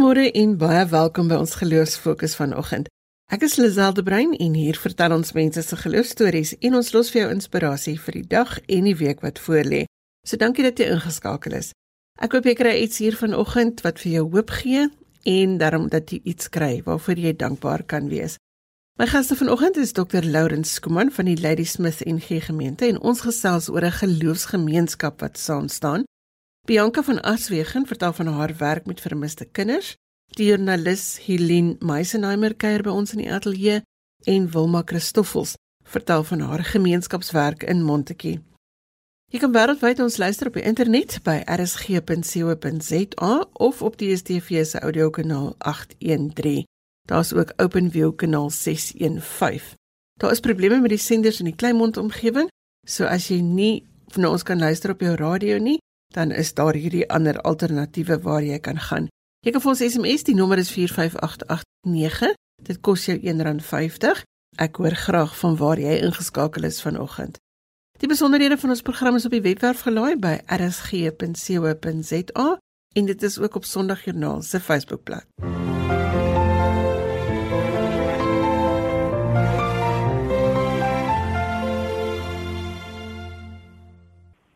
Goeiemôre 0.00 0.30
en 0.32 0.52
baie 0.56 0.84
welkom 0.88 1.26
by 1.28 1.36
ons 1.42 1.58
geloofsfokus 1.60 2.32
vanoggend. 2.38 2.86
Ek 3.28 3.42
is 3.44 3.58
Liselde 3.60 4.00
Brein 4.00 4.30
en 4.32 4.54
hier 4.56 4.78
vertel 4.80 5.12
ons 5.12 5.34
mense 5.36 5.60
se 5.60 5.76
geloofstories 5.76 6.54
en 6.56 6.78
ons 6.78 6.88
los 6.94 7.10
vir 7.12 7.20
jou 7.20 7.26
inspirasie 7.34 7.98
vir 8.00 8.16
die 8.16 8.24
dag 8.30 8.54
en 8.64 8.88
die 8.88 8.94
week 8.96 9.20
wat 9.20 9.42
voorlê. 9.44 9.82
So 10.24 10.40
dankie 10.40 10.64
dat 10.64 10.80
jy 10.80 10.86
ingeskakel 10.94 11.58
is. 11.58 11.74
Ek 12.16 12.32
hoop 12.32 12.48
jy 12.48 12.54
kry 12.56 12.72
iets 12.80 13.02
hier 13.04 13.18
vanoggend 13.20 13.84
wat 13.84 14.00
vir 14.00 14.14
jou 14.14 14.24
hoop 14.38 14.54
gee 14.62 14.86
en 15.34 15.58
daarom 15.60 15.90
dat 15.92 16.08
jy 16.16 16.22
iets 16.32 16.48
kry 16.48 16.78
waarvoor 16.86 17.20
jy 17.20 17.34
dankbaar 17.36 17.84
kan 17.84 18.08
wees. 18.08 18.38
My 18.96 19.04
gaste 19.04 19.36
vanoggend 19.36 19.76
is 19.84 19.92
Dr. 19.92 20.24
Laurens 20.24 20.78
Skuman 20.80 21.12
van 21.12 21.28
die 21.28 21.36
Ladysmith 21.36 22.00
NG 22.08 22.40
Gemeente 22.48 22.88
en 22.88 23.02
ons 23.04 23.20
gesels 23.20 23.68
oor 23.68 23.84
'n 23.84 24.00
geloofsgemeenskap 24.00 25.20
wat 25.20 25.36
saam 25.36 25.68
staan 25.68 26.08
Bianca 26.70 27.02
van 27.02 27.20
Aswegen 27.20 27.86
vertel 27.86 28.12
van 28.12 28.26
haar 28.26 28.54
werk 28.56 28.86
met 28.86 29.00
vermiste 29.00 29.44
kinders. 29.44 29.96
Die 30.26 30.46
joernalis 30.46 31.18
Helene 31.24 31.74
Meisenheimer 31.78 32.54
kuier 32.54 32.84
by 32.86 32.92
ons 32.94 33.10
in 33.16 33.24
die 33.24 33.32
ateljee 33.34 33.80
en 34.30 34.46
Wilma 34.54 34.82
Christoffels 34.86 35.56
vertel 35.82 36.22
van 36.28 36.44
haar 36.46 36.62
gemeenskapswerk 36.68 37.66
in 37.66 37.82
Montetjie. 37.82 38.36
Jy 39.34 39.42
kan 39.42 39.50
wêreldwyd 39.58 40.04
ons 40.06 40.20
luister 40.22 40.52
op 40.52 40.60
die 40.60 40.64
internet 40.70 41.18
by 41.26 41.40
rsg.co.za 41.56 43.32
of 43.66 43.82
op 43.82 43.98
die 43.98 44.14
DStv 44.14 44.62
se 44.62 44.78
audiokanaal 44.78 45.56
813. 45.58 46.70
Daar's 47.10 47.34
ook 47.34 47.50
OpenView 47.58 48.14
kanaal 48.14 48.50
615. 48.54 49.74
Daar 50.22 50.30
is 50.30 50.46
probleme 50.46 50.78
met 50.78 50.94
die 50.94 51.02
senders 51.02 51.42
in 51.42 51.50
die 51.50 51.58
Kleinmond 51.58 51.98
omgewing, 51.98 52.46
so 52.86 53.10
as 53.10 53.26
jy 53.26 53.42
nie 53.42 53.88
van 54.14 54.30
ons 54.30 54.46
kan 54.46 54.62
luister 54.62 54.94
op 54.94 55.02
jou 55.02 55.18
radio 55.18 55.58
nie, 55.58 55.80
dan 56.14 56.30
is 56.30 56.54
daar 56.54 56.74
hierdie 56.74 57.06
ander 57.08 57.40
alternatiewe 57.40 58.20
waar 58.22 58.42
jy 58.42 58.58
kan 58.58 58.78
gaan. 58.78 59.08
Jy 59.40 59.54
kan 59.54 59.62
vir 59.64 59.72
ons 59.72 59.84
SMS, 59.84 60.24
die 60.28 60.34
nommer 60.34 60.58
is 60.58 60.70
45889. 60.70 62.34
Dit 62.66 62.80
kos 62.84 63.06
jou 63.08 63.16
R1.50. 63.16 64.24
Ek 64.60 64.76
hoor 64.82 64.96
graag 64.96 65.36
van 65.38 65.56
waar 65.56 65.80
jy 65.80 66.00
ingeskakel 66.02 66.66
is 66.68 66.82
vanoggend. 66.82 67.38
Die 68.00 68.08
besonderhede 68.08 68.56
van 68.58 68.70
ons 68.74 68.82
program 68.82 69.16
is 69.16 69.24
op 69.28 69.34
die 69.36 69.44
webwerf 69.44 69.84
gelaai 69.84 70.16
by 70.16 70.38
rsg.co.za 70.56 72.48
en 72.96 73.06
dit 73.06 73.22
is 73.22 73.38
ook 73.38 73.60
op 73.60 73.64
Sondagjoernaal 73.64 74.42
se 74.42 74.60
Facebookblad. 74.60 75.28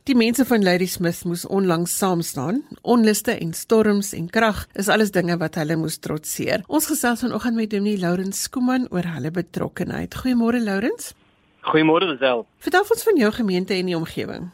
Die 0.04 0.12
mense 0.12 0.44
van 0.44 0.60
Ladysmith 0.60 1.22
moes 1.24 1.46
onlangs 1.48 1.94
saam 1.96 2.20
staan. 2.20 2.58
Onluste 2.82 3.32
en 3.40 3.54
storms 3.56 4.10
en 4.12 4.26
krag 4.28 4.66
is 4.76 4.90
alles 4.92 5.14
dinge 5.16 5.38
wat 5.40 5.54
hulle 5.56 5.78
moes 5.80 5.94
trotseer. 5.96 6.60
Ons 6.68 6.90
gesels 6.90 7.22
vanoggend 7.24 7.56
met 7.56 7.70
Dominee 7.72 8.02
Laurens 8.02 8.42
Skuman 8.44 8.84
oor 8.92 9.08
hulle 9.14 9.30
betrokkeheid. 9.32 10.12
Goeiemôre 10.20 10.60
Laurens. 10.60 11.14
Goeiemôre 11.70 12.10
Lisel. 12.10 12.44
Vertel 12.66 12.84
ons 12.84 13.06
van 13.08 13.22
jou 13.22 13.30
gemeente 13.38 13.78
en 13.78 13.88
die 13.88 13.96
omgewing. 13.96 14.50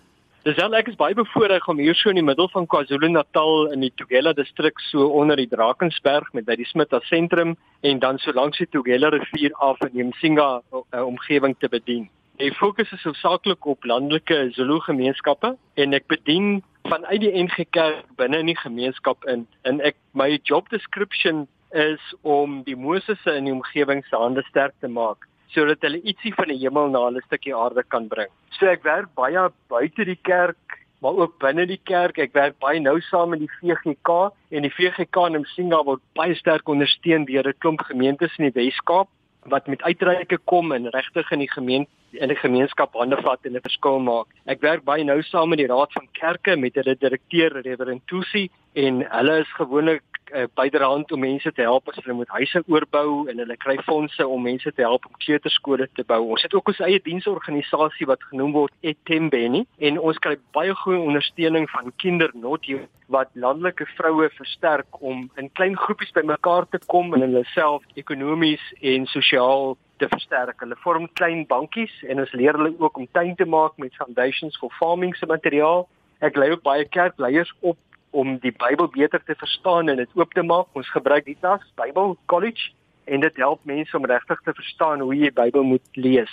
Lisel, 0.47 0.79
ek 0.79 0.93
is 0.95 1.01
baie 1.03 1.19
bevoorreg 1.19 1.67
om 1.67 1.83
hier 1.83 1.99
so 1.99 2.15
in 2.15 2.23
die 2.23 2.27
middel 2.31 2.47
van 2.55 2.71
KwaZulu-Natal 2.71 3.75
in 3.75 3.83
die 3.89 3.91
Tugela 3.99 4.31
distrik 4.39 4.79
so 4.93 5.11
onder 5.19 5.35
die 5.35 5.51
Drakensberg 5.51 6.31
met 6.31 6.47
Ladysmith 6.47 6.95
as 6.95 7.11
sentrum 7.11 7.57
en 7.83 7.99
dan 7.99 8.23
so 8.23 8.31
langs 8.39 8.63
die 8.63 8.71
Tugela 8.71 9.11
rivier 9.11 9.59
af 9.59 9.83
in 9.91 9.97
die 9.99 10.09
Msinga 10.15 10.49
uh, 10.71 11.03
omgewing 11.03 11.59
te 11.59 11.75
bedien. 11.75 12.07
Die 12.41 12.55
fokus 12.57 12.89
is 12.93 13.03
hoofsaaklik 13.05 13.67
op 13.69 13.85
landelike 13.85 14.37
Zulu 14.57 14.79
gemeenskappe 14.81 15.51
en 15.83 15.93
ek 15.93 16.07
bedien 16.09 16.63
vanuit 16.89 17.21
die 17.21 17.33
NG 17.37 17.67
Kerk 17.77 18.07
binne 18.17 18.39
in 18.41 18.49
die 18.49 18.57
gemeenskap 18.57 19.27
in. 19.29 19.43
En 19.69 19.83
ek 19.85 19.99
my 20.17 20.39
job 20.49 20.71
description 20.73 21.43
is 21.77 22.01
om 22.25 22.63
die 22.65 22.79
Mosese 22.81 23.35
in 23.37 23.51
die 23.51 23.53
omgewing 23.53 24.01
se 24.09 24.17
hande 24.17 24.47
sterk 24.49 24.73
te 24.81 24.89
maak 24.89 25.29
sodat 25.53 25.85
hulle 25.85 26.01
ietsie 26.01 26.33
van 26.39 26.49
die 26.49 26.57
hemel 26.63 26.89
na 26.95 27.05
hulle 27.11 27.21
stukkie 27.27 27.53
aarde 27.53 27.85
kan 27.93 28.09
bring. 28.09 28.33
So 28.57 28.73
ek 28.73 28.89
werk 28.89 29.13
baie 29.21 29.45
buite 29.69 30.09
die 30.09 30.17
kerk 30.25 30.81
maar 31.05 31.21
ook 31.21 31.37
binne 31.45 31.69
die 31.69 31.81
kerk. 31.85 32.17
Ek 32.21 32.33
werk 32.33 32.57
baie 32.65 32.81
nou 32.81 32.97
saam 33.11 33.35
met 33.35 33.45
die 33.45 33.53
VGK 33.59 34.17
en 34.57 34.65
die 34.65 34.73
VGK 34.73 35.29
in 35.29 35.43
Msinga 35.45 35.85
word 35.85 36.01
baie 36.17 36.41
sterk 36.41 36.73
ondersteun 36.73 37.29
deur 37.29 37.53
'n 37.53 37.61
klomp 37.61 37.85
gemeentes 37.93 38.33
in 38.39 38.49
die 38.49 38.57
Wes-Kaap 38.57 39.13
wat 39.49 39.67
met 39.67 39.83
uitreike 39.83 40.39
kom 40.45 40.73
en 40.73 40.91
regtig 40.91 41.31
in 41.31 41.39
die 41.39 41.51
gemeente 41.51 41.91
in 42.11 42.29
die 42.29 42.37
gemeenskap 42.37 42.95
hande 42.99 43.17
vat 43.23 43.45
en 43.47 43.57
'n 43.57 43.63
verskil 43.63 44.01
maak. 44.01 44.27
Ek 44.47 44.61
werk 44.61 44.85
baie 44.85 45.05
nou 45.05 45.23
saam 45.23 45.49
met 45.49 45.59
die 45.59 45.67
Raad 45.67 45.93
van 45.93 46.09
Kerke 46.13 46.57
met 46.57 46.75
hulle 46.75 46.97
direkteur 46.99 47.61
Reverend 47.63 48.03
Tusi 48.07 48.51
en 48.75 49.07
hulle 49.11 49.39
is 49.41 49.53
gewoonlik 49.53 50.03
uh, 50.35 50.47
byderhand 50.55 51.13
om 51.13 51.21
mense 51.21 51.53
te 51.53 51.63
help 51.67 51.89
as 51.89 51.99
hulle 52.01 52.17
moet 52.21 52.33
huise 52.37 52.63
oorbou 52.67 53.27
en 53.31 53.43
hulle 53.43 53.57
kry 53.57 53.77
fondse 53.87 54.27
om 54.27 54.43
mense 54.43 54.73
te 54.73 54.87
help 54.87 55.07
om 55.07 55.19
kleuterskole 55.25 55.89
te 55.99 56.05
bou. 56.07 56.21
Ons 56.35 56.47
het 56.47 56.55
ook 56.55 56.73
ons 56.73 56.83
eie 56.87 57.01
diensorganisasie 57.05 58.09
wat 58.11 58.23
genoem 58.31 58.55
word 58.57 58.75
Etembeni 58.87 59.65
en 59.79 60.01
ons 60.01 60.19
kry 60.23 60.37
baie 60.57 60.75
goeie 60.85 61.01
ondersteuning 61.01 61.69
van 61.71 61.93
Kindernot 62.03 62.67
wat 63.11 63.31
landelike 63.35 63.87
vroue 63.97 64.29
versterk 64.37 65.01
om 65.03 65.25
in 65.41 65.51
klein 65.59 65.77
groepies 65.77 66.13
bymekaar 66.15 66.67
te 66.71 66.79
kom 66.87 67.15
en 67.15 67.25
hulle 67.27 67.45
self 67.55 67.83
ekonomies 67.99 68.63
en 68.81 69.07
sosiaal 69.11 69.77
te 69.99 70.09
versterk. 70.09 70.61
Hulle 70.63 70.79
vorm 70.85 71.09
klein 71.19 71.45
bankies 71.51 71.95
en 72.09 72.23
ons 72.23 72.35
leer 72.39 72.57
hulle 72.59 72.75
ook 72.79 72.99
om 73.01 73.09
tuin 73.13 73.35
te 73.37 73.47
maak 73.49 73.77
met 73.83 73.97
foundations 73.99 74.59
for 74.59 74.73
farming 74.79 75.17
se 75.17 75.27
materiaal. 75.27 75.87
Ek 76.21 76.37
lei 76.37 76.51
ook 76.53 76.65
baie 76.67 76.87
kerkleiers 76.89 77.53
op 77.61 77.79
om 78.11 78.39
die 78.39 78.53
Bybel 78.53 78.89
beter 78.89 79.23
te 79.25 79.35
verstaan 79.35 79.89
en 79.89 79.97
dit 79.97 80.15
oop 80.15 80.33
te 80.35 80.43
maak. 80.43 80.67
Ons 80.73 80.91
gebruik 80.91 81.25
die 81.25 81.37
tas 81.41 81.63
Bybel 81.75 82.17
College 82.27 82.71
en 83.05 83.21
dit 83.21 83.37
help 83.37 83.65
mense 83.65 83.97
om 83.97 84.07
regtig 84.07 84.41
te 84.45 84.55
verstaan 84.55 85.01
hoe 85.01 85.15
jy 85.17 85.33
Bybel 85.33 85.63
moet 85.63 85.87
lees. 85.93 86.33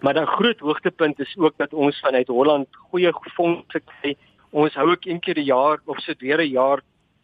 Maar 0.00 0.20
'n 0.20 0.26
groot 0.26 0.58
hoogtepunt 0.58 1.20
is 1.20 1.36
ook 1.38 1.56
dat 1.56 1.72
ons 1.72 2.00
vanuit 2.00 2.28
Holland 2.28 2.68
goeie 2.90 3.12
fondse 3.34 3.80
kry. 3.80 4.16
Ons 4.50 4.74
hou 4.74 4.90
ook 4.90 5.04
een 5.04 5.20
keer 5.20 5.34
die 5.34 5.44
jaar 5.44 5.78
of 5.84 5.98
so 6.00 6.12
weer 6.18 6.40
'n 6.40 6.50
jaar 6.50 6.80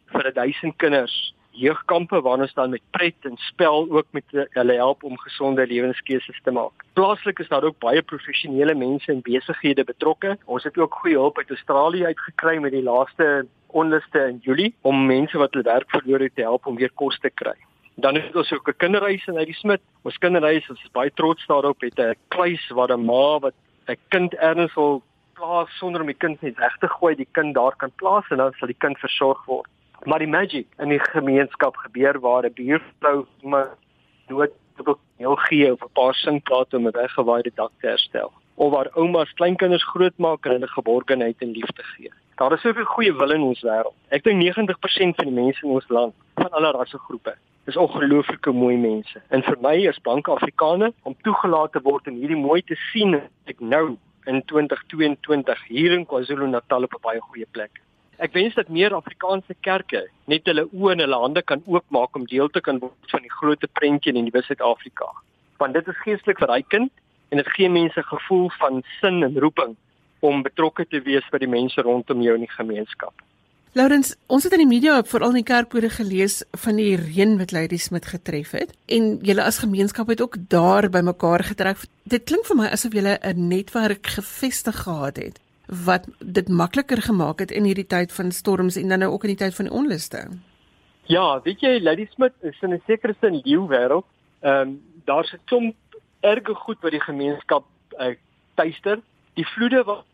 vir 0.07 0.33
1000 0.33 0.77
kinders 0.77 1.35
jeugkampe 1.57 2.21
waar 2.21 2.43
ons 2.45 2.55
dan 2.55 2.71
met 2.71 2.83
pret 2.91 3.29
en 3.29 3.37
spel 3.37 3.87
ook 3.91 4.07
met 4.11 4.25
hulle 4.31 4.73
help 4.73 5.05
om 5.05 5.19
gesonde 5.19 5.67
lewenskeuses 5.67 6.41
te 6.43 6.51
maak. 6.51 6.85
Plaaslik 6.93 7.39
is 7.39 7.49
daar 7.49 7.65
ook 7.65 7.79
baie 7.79 8.03
professionele 8.03 8.75
mense 8.75 9.13
en 9.13 9.23
besighede 9.23 9.85
betrokke. 9.85 10.37
Ons 10.45 10.65
het 10.65 10.79
ook 10.79 10.95
goeie 10.95 11.17
hulp 11.17 11.39
uit 11.39 11.51
Australië 11.51 12.05
uitgekry 12.05 12.59
met 12.59 12.73
die 12.73 12.83
laaste 12.83 13.47
onluste 13.67 14.27
in 14.29 14.39
Julie 14.43 14.75
om 14.83 15.07
mense 15.07 15.39
wat 15.39 15.55
hulle 15.55 15.65
werk 15.65 15.91
verloor 15.91 16.21
het 16.21 16.35
te 16.35 16.47
help 16.47 16.67
om 16.67 16.77
weer 16.77 16.93
kos 16.95 17.19
te 17.21 17.31
kry. 17.31 17.57
Dan 17.97 18.15
het 18.15 18.37
ons 18.37 18.53
ook 18.53 18.69
'n 18.69 18.77
kinderhuis 18.77 19.27
in 19.27 19.39
uit 19.39 19.47
die 19.47 19.55
Smit. 19.55 19.81
Ons 20.03 20.19
kinderhuis 20.19 20.69
is 20.69 20.91
baie 20.93 21.11
trots 21.15 21.47
daarop 21.47 21.81
het 21.81 21.99
'n 21.99 22.15
kluis 22.29 22.69
waar 22.69 22.93
'n 22.93 23.05
ma 23.05 23.39
wat 23.39 23.55
'n 23.89 23.97
kind 24.09 24.35
erns 24.35 24.75
wil 24.75 25.03
plaas 25.35 25.71
sonder 25.79 26.01
om 26.01 26.07
die 26.07 26.17
kind 26.17 26.41
net 26.43 26.57
weg 26.57 26.77
te 26.79 26.89
gooi, 26.89 27.15
die 27.15 27.29
kind 27.33 27.55
daar 27.55 27.77
kan 27.77 27.93
plaas 28.01 28.29
en 28.31 28.37
dan 28.37 28.53
sal 28.53 28.67
die 28.67 28.83
kind 28.85 28.99
versorg 28.99 29.45
word. 29.45 29.69
Maar 30.05 30.19
die 30.19 30.29
magic 30.29 30.67
in 30.79 30.89
die 30.89 31.01
gemeenskap 31.01 31.77
gebeur 31.77 32.21
waar 32.21 32.45
'n 32.45 32.53
buurvrou 32.55 33.27
iemand 33.43 33.69
dood 34.27 34.53
wil 34.85 34.99
heel 35.17 35.37
gee 35.37 35.73
of 35.73 35.83
'n 35.83 35.93
paar 35.93 36.15
sinkplate 36.15 36.77
om 36.77 36.87
'n 36.87 36.93
weggewaaide 36.93 37.51
dak 37.55 37.73
te 37.81 37.87
herstel 37.87 38.33
of 38.57 38.73
waar 38.73 38.91
oumas 38.93 39.33
kleinkinders 39.33 39.85
grootmaak 39.85 40.45
en 40.45 40.51
hulle 40.51 40.69
geborgenheid 40.69 41.37
en 41.39 41.51
liefde 41.51 41.83
gee. 41.83 42.13
Daar 42.35 42.53
is 42.53 42.61
soveel 42.61 42.85
goeie 42.85 43.13
wil 43.17 43.31
in 43.31 43.41
ons 43.41 43.63
wêreld. 43.65 43.95
Ek 44.09 44.25
dink 44.25 44.41
90% 44.43 45.17
van 45.17 45.29
die 45.29 45.35
mense 45.35 45.65
in 45.65 45.71
ons 45.77 45.89
land, 45.89 46.15
van 46.35 46.51
alle 46.51 46.73
rassegroepe, 46.77 47.35
is 47.67 47.77
ongelooflike 47.77 48.53
mooi 48.53 48.77
mense. 48.77 49.23
En 49.29 49.43
vir 49.43 49.57
my 49.61 49.77
as 49.89 49.99
blanke 49.99 50.31
Afrikaner 50.31 50.93
om 51.03 51.17
toegelaat 51.23 51.73
te 51.73 51.83
word 51.85 52.07
en 52.07 52.21
hierdie 52.21 52.41
mooi 52.41 52.63
te 52.63 52.77
sien, 52.93 53.21
ek 53.45 53.61
nou 53.61 53.97
in 54.27 54.43
2022 54.53 55.67
hier 55.69 55.93
in 55.93 56.07
KwaZulu-Natal 56.07 56.89
op 56.89 56.95
'n 56.95 57.05
baie 57.09 57.21
goeie 57.21 57.47
plek. 57.53 57.83
Ek 58.17 58.33
wens 58.33 58.55
dat 58.57 58.71
meer 58.73 58.95
Afrikaanse 58.97 59.55
kerke 59.61 60.07
net 60.25 60.47
hulle 60.49 60.65
oë 60.73 60.95
en 60.95 61.03
hulle 61.05 61.19
hande 61.21 61.43
kan 61.45 61.63
oopmaak 61.69 62.17
om 62.17 62.25
deel 62.31 62.49
te 62.49 62.63
kan 62.65 62.79
word 62.81 63.13
van 63.13 63.27
die 63.27 63.33
groot 63.33 63.67
prentjie 63.77 64.15
in 64.15 64.23
die 64.23 64.31
nuwe 64.31 64.43
Suid-Afrika. 64.47 65.11
Want 65.61 65.77
dit 65.77 65.89
is 65.93 66.01
geestelik 66.01 66.41
verrykend 66.41 66.93
en 67.29 67.43
dit 67.43 67.53
gee 67.59 67.69
mense 67.69 68.03
gevoel 68.09 68.49
van 68.57 68.81
sin 69.01 69.21
en 69.27 69.37
roeping 69.45 69.77
om 70.25 70.43
betrokke 70.47 70.87
te 70.89 71.03
wees 71.05 71.29
by 71.33 71.43
die 71.45 71.51
mense 71.51 71.85
rondom 71.85 72.25
jou 72.25 72.39
in 72.39 72.47
die 72.47 72.57
gemeenskap. 72.57 73.13
Laurens, 73.77 74.15
ons 74.33 74.47
het 74.49 74.55
in 74.57 74.63
die 74.65 74.71
media 74.71 75.03
veral 75.05 75.35
in 75.35 75.43
die 75.43 75.51
kerkbode 75.51 75.91
gelees 75.93 76.41
van 76.65 76.79
die 76.81 76.95
reën 76.97 77.37
wat 77.37 77.53
Ladies 77.53 77.91
met 77.93 78.09
getref 78.09 78.55
het 78.57 78.73
en 78.89 79.19
julle 79.21 79.45
as 79.45 79.61
gemeenskap 79.61 80.09
het 80.09 80.23
ook 80.25 80.39
daar 80.49 80.89
bymekaar 80.89 81.45
getrek. 81.45 81.85
Dit 82.09 82.25
klink 82.25 82.49
vir 82.49 82.57
my 82.57 82.71
asof 82.73 82.97
julle 82.97 83.19
'n 83.21 83.49
netwerk 83.53 84.07
gevestig 84.17 84.87
gehad 84.89 85.21
het 85.21 85.37
wat 85.67 86.07
dit 86.19 86.49
makliker 86.49 87.03
gemaak 87.03 87.39
het 87.39 87.51
in 87.51 87.65
hierdie 87.65 87.87
tyd 87.87 88.13
van 88.13 88.33
storms 88.33 88.77
en 88.77 88.89
dan 88.89 88.99
nou 88.99 89.13
ook 89.13 89.25
in 89.25 89.35
die 89.35 89.45
tyd 89.45 89.55
van 89.55 89.65
die 89.65 89.75
onluste. 89.75 90.29
Ja, 91.07 91.41
weet 91.43 91.61
jy 91.61 91.79
Lady 91.83 92.07
Smith 92.15 92.35
is 92.43 92.61
in 92.63 92.73
'n 92.73 92.83
sekere 92.87 93.15
sin 93.21 93.41
leeu 93.45 93.67
wêreld. 93.69 94.05
Ehm 94.41 94.61
um, 94.61 94.83
daar's 95.05 95.33
'n 95.33 95.41
klomp 95.45 95.77
erge 96.21 96.55
goed 96.55 96.81
wat 96.81 96.91
die 96.91 97.01
gemeenskap 97.01 97.65
uh, 97.99 98.15
tuister. 98.55 99.01
Die 99.35 99.47
vloede 99.47 99.85
wat 99.85 100.05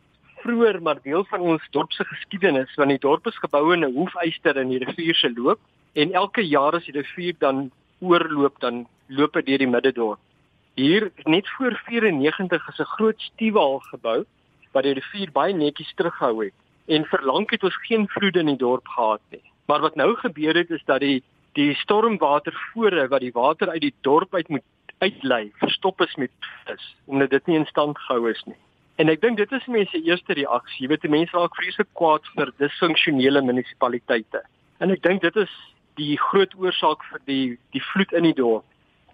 vroeër 0.42 0.82
maar 0.82 0.98
deel 1.02 1.24
van 1.24 1.40
ons 1.40 1.62
dorp 1.70 1.92
se 1.92 2.04
geskiedenis 2.04 2.74
want 2.74 2.90
die 2.90 2.98
dorp 2.98 3.26
is 3.26 3.38
gebou 3.38 3.72
in 3.74 3.84
'n 3.84 3.94
hoefyster 3.94 4.56
in 4.56 4.68
die 4.68 4.84
rivier 4.84 5.14
se 5.14 5.32
loop 5.36 5.60
En 5.92 6.12
elke 6.12 6.42
jaar 6.46 6.72
as 6.76 6.86
die 6.88 6.96
rivier 6.96 7.34
dan 7.38 7.66
oorloop, 8.00 8.60
dan 8.60 8.86
loop 9.12 9.36
dit 9.36 9.46
deur 9.50 9.60
die 9.60 9.68
middedorp. 9.68 10.20
Hier 10.80 11.10
net 11.28 11.48
voor 11.56 11.76
94 11.86 12.68
is 12.68 12.78
'n 12.80 12.92
groot 12.96 13.20
stiewal 13.20 13.78
gebou 13.92 14.24
wat 14.72 14.86
die 14.88 14.96
rivier 14.98 15.32
baie 15.32 15.54
netjies 15.54 15.92
terughou 15.96 16.34
het. 16.44 16.56
En 16.86 17.04
vir 17.08 17.22
lank 17.28 17.52
het 17.54 17.64
ons 17.64 17.78
geen 17.86 18.08
vloede 18.08 18.42
in 18.42 18.50
die 18.52 18.60
dorp 18.60 18.88
gehad 18.88 19.22
nie. 19.30 19.44
Maar 19.70 19.80
wat 19.80 19.96
nou 19.96 20.14
gebeur 20.16 20.56
het 20.58 20.70
is 20.70 20.84
dat 20.86 21.00
die 21.00 21.22
die 21.52 21.74
stormwatervore 21.76 23.08
wat 23.12 23.20
die 23.20 23.32
water 23.32 23.68
uit 23.68 23.82
die 23.84 23.94
dorp 24.00 24.34
uit 24.34 24.48
moet 24.48 24.64
uitlei, 25.04 25.50
verstop 25.60 26.00
is 26.00 26.14
met 26.16 26.30
vis 26.64 26.84
omdat 27.04 27.30
dit 27.30 27.46
nie 27.46 27.58
in 27.58 27.66
stand 27.66 27.98
gehou 27.98 28.30
is 28.30 28.40
nie. 28.46 28.56
En 29.00 29.08
ek 29.12 29.20
dink 29.20 29.36
dit 29.40 29.52
is 29.52 29.66
mense 29.66 29.92
se 29.92 30.02
eerste 30.04 30.36
reaksie. 30.36 30.84
Jy 30.84 30.88
weet 30.92 31.08
mense 31.10 31.36
raak 31.36 31.56
vreeslik 31.58 31.88
kwaad 31.98 32.26
vir 32.36 32.52
disfunksionele 32.60 33.42
munisipaliteite. 33.44 34.42
En 34.80 34.92
ek 34.92 35.02
dink 35.04 35.24
dit 35.24 35.36
is 35.40 35.52
die 36.00 36.16
groot 36.20 36.52
oorsaak 36.60 37.04
vir 37.10 37.22
die 37.28 37.46
die 37.76 37.84
vloed 37.92 38.12
in 38.16 38.28
die 38.28 38.36
dorp. 38.36 38.64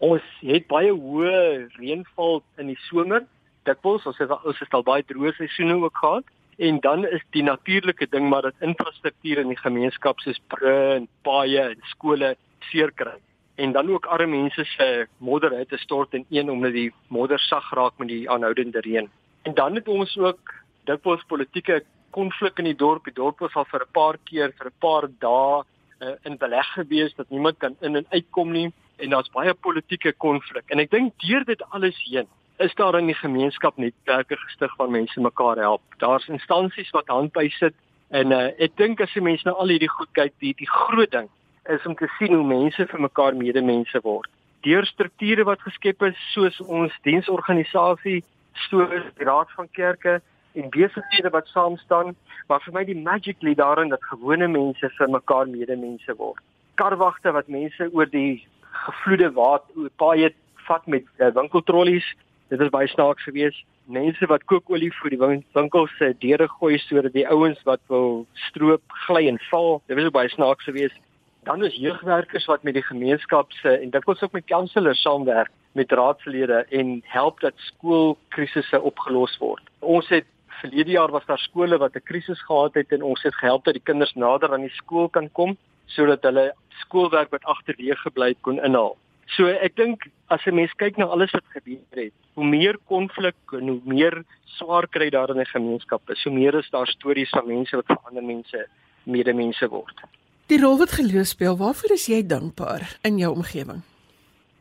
Ons 0.05 0.26
het 0.46 0.69
baie 0.70 0.93
hoë 0.94 1.69
reënval 1.78 2.43
in 2.62 2.70
die 2.72 2.78
somer. 2.87 3.25
Dikwels 3.69 4.06
ons 4.09 4.19
het 4.23 4.32
ons 4.32 4.61
het 4.62 4.75
al 4.76 4.85
baie 4.87 5.05
droë 5.05 5.35
seisoene 5.37 5.76
ook 5.82 5.97
gehad. 6.00 6.29
En 6.59 6.81
dan 6.82 7.05
is 7.06 7.23
die 7.37 7.43
natuurlike 7.47 8.09
ding 8.11 8.29
maar 8.29 8.49
dat 8.49 8.65
infrastruktuur 8.67 9.44
in 9.44 9.53
die 9.53 9.61
gemeenskap 9.61 10.20
soos 10.25 10.41
brûe 10.55 10.94
en 10.97 11.09
paaie 11.26 11.69
en 11.75 11.85
skole 11.93 12.35
seer 12.70 12.91
kry. 13.03 13.19
En 13.59 13.73
dan 13.73 13.91
ook 13.91 14.06
arme 14.06 14.37
mense 14.37 14.65
se 14.65 15.06
modder 15.19 15.55
het 15.59 15.69
gestort 15.75 16.15
in 16.15 16.25
een 16.31 16.50
omdat 16.50 16.73
die 16.73 16.91
modder 17.09 17.38
sag 17.38 17.70
raak 17.75 17.99
met 17.99 18.09
die 18.09 18.31
aanhoudende 18.31 18.81
reën. 18.81 19.11
En 19.43 19.55
dan 19.55 19.75
het 19.75 19.88
ons 19.88 20.17
ook 20.19 20.55
dikwels 20.91 21.23
politieke 21.29 21.82
konflik 22.11 22.59
in 22.59 22.70
die 22.70 22.79
dorp. 22.79 23.05
Die 23.05 23.15
dorp 23.15 23.38
was 23.38 23.55
al 23.55 23.69
vir 23.70 23.85
'n 23.85 23.93
paar 23.93 24.19
keer 24.25 24.53
vir 24.59 24.67
'n 24.67 24.79
paar 24.79 25.09
dae 25.19 25.62
uh, 26.00 26.15
in 26.23 26.37
beleg 26.37 26.73
gewees 26.73 27.15
dat 27.15 27.31
niemand 27.31 27.59
kan 27.59 27.76
in 27.81 27.97
en 27.97 28.06
uitkom 28.09 28.53
nie 28.53 28.73
en 28.97 29.11
daar's 29.11 29.31
baie 29.31 29.55
politieke 29.55 30.12
konflik. 30.12 30.65
En 30.67 30.79
ek 30.79 30.91
dink 30.91 31.12
deur 31.23 31.44
dit 31.44 31.62
alles 31.70 31.99
heen 32.11 32.26
is 32.58 32.75
daar 32.75 32.99
in 32.99 33.06
die 33.06 33.19
gemeenskap 33.19 33.76
netwerke 33.76 34.37
gestig 34.37 34.76
waar 34.76 34.90
mense 34.90 35.20
mekaar 35.20 35.56
help. 35.56 35.82
Daar's 35.99 36.28
instansies 36.28 36.90
wat 36.90 37.06
handby 37.06 37.49
sit 37.49 37.75
en 38.08 38.32
uh, 38.32 38.49
ek 38.58 38.76
dink 38.81 39.00
as 39.05 39.12
jy 39.14 39.22
mense 39.22 39.46
nou 39.46 39.55
al 39.60 39.70
hierdie 39.75 39.90
goed 39.93 40.10
kyk, 40.16 40.32
die 40.43 40.55
die 40.58 40.70
groot 40.70 41.10
ding 41.12 41.28
is 41.69 41.84
om 41.87 41.94
te 41.94 42.08
sien 42.16 42.32
hoe 42.34 42.46
mense 42.46 42.87
vir 42.90 43.00
mekaar 43.05 43.37
medemense 43.37 44.00
word. 44.02 44.31
Deur 44.66 44.87
strukture 44.88 45.44
wat 45.44 45.62
geskep 45.62 46.02
is 46.08 46.19
soos 46.32 46.58
ons 46.66 46.94
diensorganisasie 47.05 48.22
stories 48.66 49.06
die 49.19 49.28
raad 49.28 49.52
van 49.56 49.69
kerke 49.76 50.19
en 50.58 50.70
besighede 50.75 51.31
wat 51.31 51.46
saam 51.52 51.76
staan, 51.84 52.14
maar 52.49 52.62
vir 52.64 52.75
my 52.75 52.84
die 52.88 52.99
magic 52.99 53.44
lê 53.46 53.55
daarin 53.55 53.93
dat 53.93 54.02
gewone 54.10 54.49
mense 54.49 54.90
vir 54.96 55.12
mekaar 55.12 55.46
medemense 55.46 56.16
word. 56.19 56.40
Karwagte 56.81 57.32
wat 57.37 57.52
mense 57.52 57.90
oor 57.93 58.08
die 58.10 58.40
gevloede 58.87 59.31
water 59.37 59.90
paai 60.00 60.32
vat 60.69 60.87
met 60.87 61.05
uh, 61.19 61.31
winkeltrollies. 61.37 62.08
Dit 62.48 62.60
is 62.60 62.70
baie 62.72 62.88
snaaks 62.88 63.22
geweest. 63.22 63.64
Mense 63.84 64.26
wat 64.26 64.44
kookolie 64.48 64.90
vir 65.02 65.12
die 65.12 65.20
winkels 65.56 65.92
se 65.98 66.14
deure 66.20 66.48
gooi 66.48 66.78
sodat 66.78 67.12
die 67.12 67.26
ouens 67.28 67.60
wat 67.68 67.80
wil 67.92 68.24
stroop 68.48 68.82
gly 69.06 69.26
en 69.28 69.40
val. 69.50 69.82
Dit 69.86 70.00
was 70.00 70.10
baie 70.16 70.32
snaaks 70.32 70.64
geweest. 70.64 70.96
Dan 71.44 71.64
is 71.64 71.76
jeugwerkers 71.76 72.48
wat 72.48 72.64
met 72.64 72.74
die 72.74 72.84
gemeenskap 72.84 73.52
se 73.60 73.76
en 73.76 73.90
dit 73.90 74.04
was 74.04 74.22
ook 74.22 74.32
met 74.32 74.48
kanselers 74.48 75.02
saamwerk 75.02 75.52
met 75.72 75.92
raadslede 75.92 76.64
en 76.70 77.02
help 77.04 77.40
dat 77.40 77.52
skoolkrisisse 77.56 78.80
opgelos 78.80 79.36
word. 79.38 79.62
Ons 79.78 80.08
het 80.08 80.26
verlede 80.60 80.90
jaar 80.90 81.12
was 81.14 81.26
daar 81.26 81.38
skole 81.38 81.78
wat 81.78 81.96
'n 81.96 82.08
krisis 82.10 82.42
gehad 82.42 82.74
het 82.74 82.92
en 82.92 83.02
ons 83.02 83.22
het 83.22 83.34
gehelp 83.34 83.64
dat 83.64 83.74
die 83.74 83.88
kinders 83.90 84.14
nader 84.14 84.52
aan 84.52 84.66
die 84.66 84.78
skool 84.80 85.08
kan 85.08 85.32
kom 85.32 85.56
sodat 85.86 86.22
hulle 86.22 86.54
skoolwerk 86.68 87.30
wat 87.30 87.44
agterweeg 87.44 88.00
gebly 88.00 88.28
het 88.28 88.40
kon 88.40 88.64
inhaal. 88.64 88.96
So 89.36 89.46
ek 89.46 89.76
dink 89.76 90.08
as 90.30 90.40
'n 90.46 90.54
mens 90.54 90.72
kyk 90.78 90.96
na 90.96 91.04
alles 91.04 91.30
wat 91.32 91.44
gebeur 91.52 91.84
het, 91.92 92.14
hoe 92.34 92.44
meer 92.44 92.76
konflik 92.86 93.36
en 93.52 93.69
hoe 93.69 93.80
meer 93.84 94.25
swaar 94.56 94.86
kry 94.88 95.10
daar 95.10 95.30
in 95.30 95.40
'n 95.40 95.52
gemeenskap 95.52 96.10
is, 96.10 96.25
hoe 96.25 96.32
meer 96.32 96.54
is 96.54 96.70
daar 96.70 96.86
stories 96.86 97.30
van 97.30 97.46
mense 97.46 97.76
wat 97.76 97.86
vir 97.86 97.98
ander 98.08 98.22
mense 98.22 98.66
medemense 99.04 99.69
word. 99.69 100.00
Die 100.46 100.60
rol 100.60 100.78
wat 100.78 100.90
geloof 100.90 101.26
speel, 101.26 101.56
waarvoor 101.56 101.92
is 101.92 102.06
jy 102.06 102.22
dankbaar 102.26 102.96
in 103.04 103.19
jou 103.19 103.34
omgewing? 103.34 103.82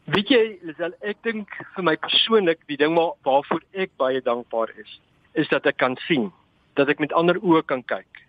Weet 0.07 0.29
jy, 0.29 0.59
Lisel, 0.63 0.93
ek 1.01 1.17
dink 1.23 1.49
vir 1.75 1.83
my 1.83 1.95
persoonlik 1.95 2.59
die 2.67 2.77
ding 2.77 2.93
maar 2.95 3.15
waarvoor 3.23 3.61
ek 3.73 3.91
baie 3.99 4.21
dankbaar 4.21 4.69
is, 4.79 4.99
is 5.35 5.47
dat 5.47 5.65
ek 5.65 5.77
kan 5.77 5.97
sien, 6.07 6.31
dat 6.75 6.89
ek 6.89 6.99
met 6.99 7.13
ander 7.13 7.35
oë 7.43 7.65
kan 7.65 7.83
kyk. 7.83 8.23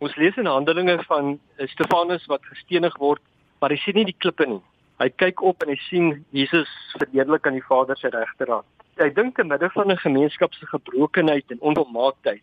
Ons 0.00 0.16
lees 0.16 0.36
in 0.36 0.46
Handelinge 0.46 0.96
van 1.06 1.38
Stefanus 1.74 2.26
wat 2.26 2.46
gestenig 2.48 2.96
word, 2.98 3.22
maar 3.60 3.70
hy 3.70 3.76
sien 3.76 3.94
nie 3.94 4.08
die 4.08 4.16
klippe 4.18 4.46
nie. 4.46 4.62
Hy 5.00 5.08
kyk 5.16 5.40
op 5.48 5.62
en 5.64 5.70
hy 5.72 5.78
sien 5.86 6.08
Jesus 6.36 6.68
verheerlik 7.00 7.46
aan 7.48 7.56
die 7.56 7.64
Vader 7.64 7.96
se 7.96 8.10
regterhand. 8.12 8.66
Ek 9.00 9.14
dink 9.16 9.38
te 9.38 9.44
midde 9.48 9.70
van 9.72 9.88
'n 9.88 9.96
gemeenskap 9.96 10.52
se 10.54 10.66
gebrokenheid 10.66 11.50
en 11.50 11.60
onvolmaaktheid, 11.60 12.42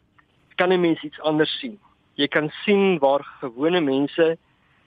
kan 0.58 0.74
'n 0.74 0.82
mens 0.82 1.04
iets 1.04 1.22
anders 1.22 1.54
sien. 1.60 1.78
Jy 2.16 2.28
kan 2.28 2.50
sien 2.66 2.98
waar 3.00 3.22
gewone 3.42 3.82
mense 3.82 4.38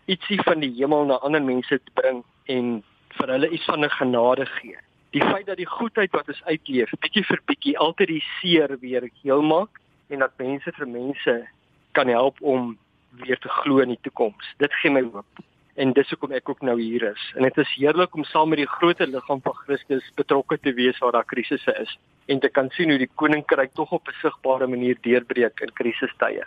ietsie 0.06 0.43
van 0.43 0.61
die 0.61 0.75
hemel 0.75 1.05
na 1.05 1.14
ander 1.22 1.43
mense 1.43 1.78
bring 1.94 2.25
en 2.44 2.82
vir 3.08 3.28
hulle 3.28 3.49
iets 3.49 3.64
van 3.64 3.84
'n 3.84 3.90
genade 3.90 4.46
gee. 4.46 4.76
Die 5.11 5.23
feit 5.23 5.46
dat 5.46 5.56
die 5.56 5.66
goedheid 5.78 6.11
wat 6.11 6.28
ons 6.28 6.44
uitleef, 6.44 6.90
bietjie 7.00 7.25
vir 7.25 7.40
bietjie 7.46 7.78
altyd 7.78 8.08
die 8.08 8.25
seer 8.40 8.78
weer 8.81 9.11
heel 9.23 9.43
maak 9.43 9.81
en 10.08 10.19
dat 10.19 10.38
mense 10.38 10.73
vir 10.73 10.88
mense 10.88 11.49
kan 11.93 12.08
help 12.08 12.40
om 12.40 12.78
weer 13.11 13.38
te 13.38 13.49
glo 13.49 13.78
in 13.78 13.88
die 13.88 14.02
toekoms. 14.02 14.55
Dit 14.58 14.73
gee 14.75 14.90
my 14.90 15.02
hoop. 15.02 15.26
En 15.75 15.93
dis 15.93 16.08
hoekom 16.08 16.32
ek 16.32 16.49
ook 16.49 16.62
nou 16.67 16.81
hier 16.81 17.02
is. 17.12 17.32
En 17.37 17.43
dit 17.43 17.58
is 17.58 17.75
heerlik 17.78 18.14
om 18.14 18.25
saam 18.25 18.49
met 18.49 18.58
die 18.58 18.67
groot 18.67 18.99
liggaam 18.99 19.40
van 19.43 19.55
Christus 19.55 20.11
betrokke 20.14 20.58
te 20.58 20.72
wees 20.75 20.99
waar 20.99 21.12
daar 21.12 21.25
krisisse 21.25 21.75
is 21.81 21.99
en 22.26 22.40
te 22.40 22.49
kan 22.49 22.70
sien 22.70 22.90
hoe 22.90 22.99
die 22.99 23.11
koninkryk 23.14 23.75
tog 23.75 23.93
op 23.93 24.08
'n 24.08 24.19
sigbare 24.22 24.67
manier 24.67 24.99
deurbreek 25.00 25.61
in 25.61 25.72
krisistye. 25.72 26.44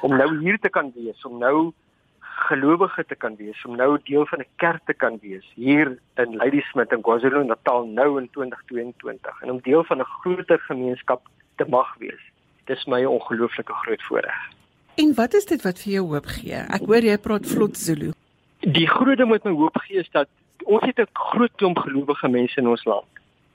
Om 0.00 0.16
nou 0.16 0.38
hier 0.40 0.58
te 0.58 0.68
kan 0.68 0.92
wees, 0.94 1.24
om 1.24 1.38
nou 1.38 1.72
gelowige 2.20 3.04
te 3.04 3.14
kan 3.14 3.36
wees, 3.36 3.64
om 3.64 3.76
nou 3.76 3.98
deel 4.04 4.26
van 4.26 4.40
'n 4.40 4.48
kerk 4.56 4.82
te 4.84 4.94
kan 4.94 5.18
wees 5.22 5.46
hier 5.54 5.98
in 6.16 6.36
Ladysmith 6.36 6.92
in 6.92 7.02
KwaZulu-Natal 7.02 7.86
nou 7.86 8.20
in 8.20 8.28
2022 8.30 9.42
en 9.42 9.50
om 9.50 9.60
deel 9.60 9.84
van 9.84 9.98
'n 9.98 10.12
groter 10.20 10.58
gemeenskap 10.58 11.28
te 11.56 11.64
mag 11.68 11.94
wees. 11.98 12.22
Dis 12.64 12.84
my 12.84 13.04
ongelooflike 13.04 13.72
groot 13.72 14.02
voorreg. 14.02 14.50
En 14.96 15.14
wat 15.14 15.34
is 15.34 15.44
dit 15.44 15.62
wat 15.62 15.78
vir 15.78 15.92
jou 15.92 16.06
hoop 16.06 16.26
gee? 16.26 16.54
Ek 16.54 16.86
hoor 16.86 17.04
jy 17.04 17.18
praat 17.18 17.46
vlot 17.46 17.76
Zulu. 17.76 18.12
Die 18.66 18.88
groot 18.90 19.20
ding 19.20 19.30
wat 19.30 19.44
my 19.46 19.52
hoop 19.54 19.76
gee 19.84 20.00
is 20.02 20.08
dat 20.10 20.26
ons 20.66 20.82
het 20.82 20.98
'n 20.98 21.06
groot 21.12 21.52
klomp 21.54 21.78
gelowige 21.78 22.28
mense 22.28 22.58
in 22.58 22.68
ons 22.68 22.84
land 22.84 23.06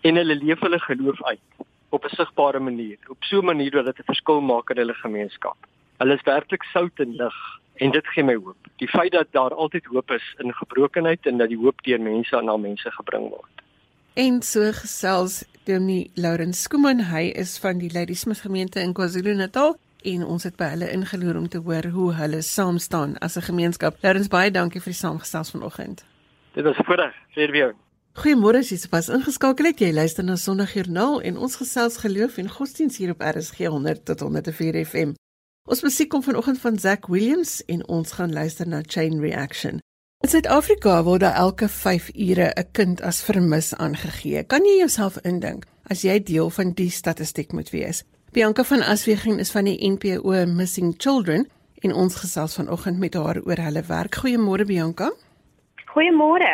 en 0.07 0.15
hulle 0.15 0.35
leef 0.35 0.59
hulle 0.59 0.79
geloof 0.79 1.23
uit 1.23 1.65
op 1.89 2.05
'n 2.05 2.15
sigbare 2.15 2.59
manier, 2.59 2.97
op 3.07 3.17
so 3.19 3.39
'n 3.39 3.45
manier 3.45 3.71
dat 3.71 3.85
dit 3.85 3.99
'n 3.99 4.09
verskil 4.11 4.41
maak 4.41 4.69
in 4.69 4.77
hulle 4.77 4.93
gemeenskap. 4.93 5.57
Hulle 5.97 6.13
is 6.13 6.23
werklik 6.23 6.63
sout 6.63 6.99
en 6.99 7.15
lig 7.15 7.35
en 7.75 7.91
dit 7.91 8.07
gee 8.07 8.23
my 8.23 8.35
hoop. 8.35 8.57
Die 8.75 8.87
feit 8.87 9.11
dat 9.11 9.27
daar 9.31 9.53
altyd 9.53 9.85
hoop 9.85 10.11
is 10.11 10.35
in 10.37 10.53
gebrokenheid 10.53 11.25
en 11.25 11.37
dat 11.37 11.47
die 11.47 11.57
hoop 11.57 11.83
deur 11.83 12.01
mense 12.01 12.37
aan 12.37 12.45
na 12.45 12.57
mense 12.57 12.91
gebring 12.91 13.29
word. 13.29 13.55
En 14.13 14.41
so 14.41 14.71
gesels 14.71 15.43
Dominee 15.63 16.11
Laurens 16.15 16.61
Skooman, 16.61 16.99
hy 16.99 17.31
is 17.35 17.59
van 17.59 17.77
die 17.77 17.91
Ladysmith 17.93 18.39
gemeente 18.39 18.79
in 18.79 18.93
KwaZulu-Natal 18.93 19.77
en 20.03 20.25
ons 20.25 20.43
het 20.43 20.55
by 20.55 20.71
hulle 20.73 20.91
ingeloer 20.91 21.37
om 21.37 21.47
te 21.49 21.57
hoor 21.57 21.85
hoe 21.93 22.13
hulle 22.13 22.41
saam 22.41 22.77
staan 22.77 23.17
as 23.17 23.37
'n 23.37 23.41
gemeenskap. 23.41 23.97
Laurens, 24.01 24.27
baie 24.27 24.51
dankie 24.51 24.81
vir 24.81 24.93
die 24.93 24.99
saamgesels 24.99 25.51
vanoggend. 25.51 26.03
Dit 26.53 26.63
was 26.63 26.75
voorreg 26.85 27.13
vir 27.33 27.55
jou. 27.55 27.73
Goeiemôre, 28.11 28.59
as 28.59 28.69
jy 28.69 28.77
sopas 28.77 29.07
ingeskakel 29.09 29.65
het. 29.65 29.79
Jy 29.79 29.93
luister 29.93 30.23
na 30.23 30.35
Sondagjoernaal 30.35 31.21
en 31.21 31.37
ons 31.37 31.55
gesels 31.55 31.97
geloof 31.97 32.37
en 32.37 32.49
godsdienst 32.49 32.97
hier 32.97 33.11
op 33.11 33.21
RSG 33.21 33.57
100 33.71 34.05
tot 34.05 34.19
104 34.19 34.85
FM. 34.85 35.13
Ons 35.69 35.81
musiek 35.81 36.09
kom 36.09 36.23
vanoggend 36.23 36.59
van 36.59 36.79
Zack 36.79 37.07
Williams 37.07 37.61
en 37.65 37.87
ons 37.87 38.11
gaan 38.11 38.33
luister 38.33 38.67
na 38.67 38.81
Chain 38.85 39.19
Reaction. 39.21 39.79
In 40.21 40.29
Suid-Afrika 40.29 41.03
word 41.03 41.23
daar 41.23 41.39
elke 41.39 41.69
5 41.69 42.09
ure 42.13 42.51
'n 42.55 42.71
kind 42.71 43.01
as 43.01 43.23
vermis 43.23 43.73
aangegee. 43.73 44.43
Kan 44.43 44.65
jy 44.65 44.77
jouself 44.77 45.17
indink 45.23 45.65
as 45.83 46.01
jy 46.01 46.19
deel 46.23 46.49
van 46.49 46.73
die 46.73 46.89
statistiek 46.89 47.51
moet 47.51 47.69
wees? 47.69 48.03
Bianca 48.31 48.63
van 48.63 48.79
Aswegen 48.81 49.39
is 49.39 49.51
van 49.51 49.65
die 49.67 49.89
NPO 49.91 50.45
Missing 50.47 50.93
Children 50.97 51.49
en 51.83 51.93
ons 51.93 52.15
gesels 52.15 52.53
vanoggend 52.55 52.99
met 52.99 53.13
haar 53.13 53.41
oor 53.43 53.59
hulle 53.59 53.81
werk. 53.87 54.15
Goeiemôre 54.21 54.63
Bianca. 54.69 55.09
Goeiemôre. 55.91 56.53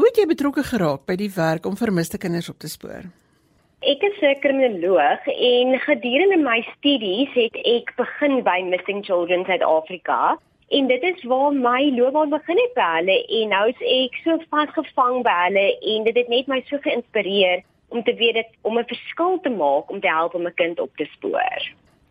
Hoe 0.00 0.06
het 0.06 0.16
jy 0.16 0.24
betrokke 0.30 0.64
geraak 0.64 1.04
by 1.04 1.18
die 1.20 1.28
werk 1.34 1.68
om 1.68 1.76
vermiste 1.76 2.16
kinders 2.22 2.48
op 2.48 2.56
te 2.64 2.72
spoor? 2.72 3.04
Ek 3.84 4.00
is 4.08 4.16
'n 4.22 4.40
kriminoloog 4.40 5.28
en 5.28 5.78
gedurende 5.84 6.40
my 6.40 6.64
studies 6.72 7.28
het 7.36 7.56
ek 7.68 7.92
begin 8.00 8.40
by 8.42 8.64
Missing 8.72 9.04
Children 9.04 9.44
Suid-Afrika 9.44 10.38
en 10.68 10.86
dit 10.86 11.02
is 11.02 11.22
waar 11.24 11.52
my 11.52 11.92
loopbaan 11.98 12.30
begin 12.30 12.56
het 12.56 12.74
by 12.74 12.90
hulle 12.96 13.18
en 13.28 13.48
nou 13.48 13.68
is 13.68 13.80
ek 13.84 14.16
so 14.24 14.38
vasgevang 14.48 15.22
by 15.22 15.36
hulle 15.44 15.68
en 15.92 16.04
dit 16.04 16.16
het 16.16 16.28
net 16.28 16.46
my 16.46 16.62
so 16.70 16.78
geïnspireer 16.80 17.60
om 17.90 18.02
te 18.02 18.14
weet 18.14 18.34
dit 18.34 18.50
om 18.62 18.78
'n 18.78 18.86
verskil 18.86 19.38
te 19.42 19.50
maak 19.50 19.90
om 19.90 20.00
te 20.00 20.08
help 20.08 20.34
om 20.34 20.46
'n 20.46 20.54
kind 20.54 20.80
op 20.80 20.96
te 20.96 21.06
spoor. 21.12 21.60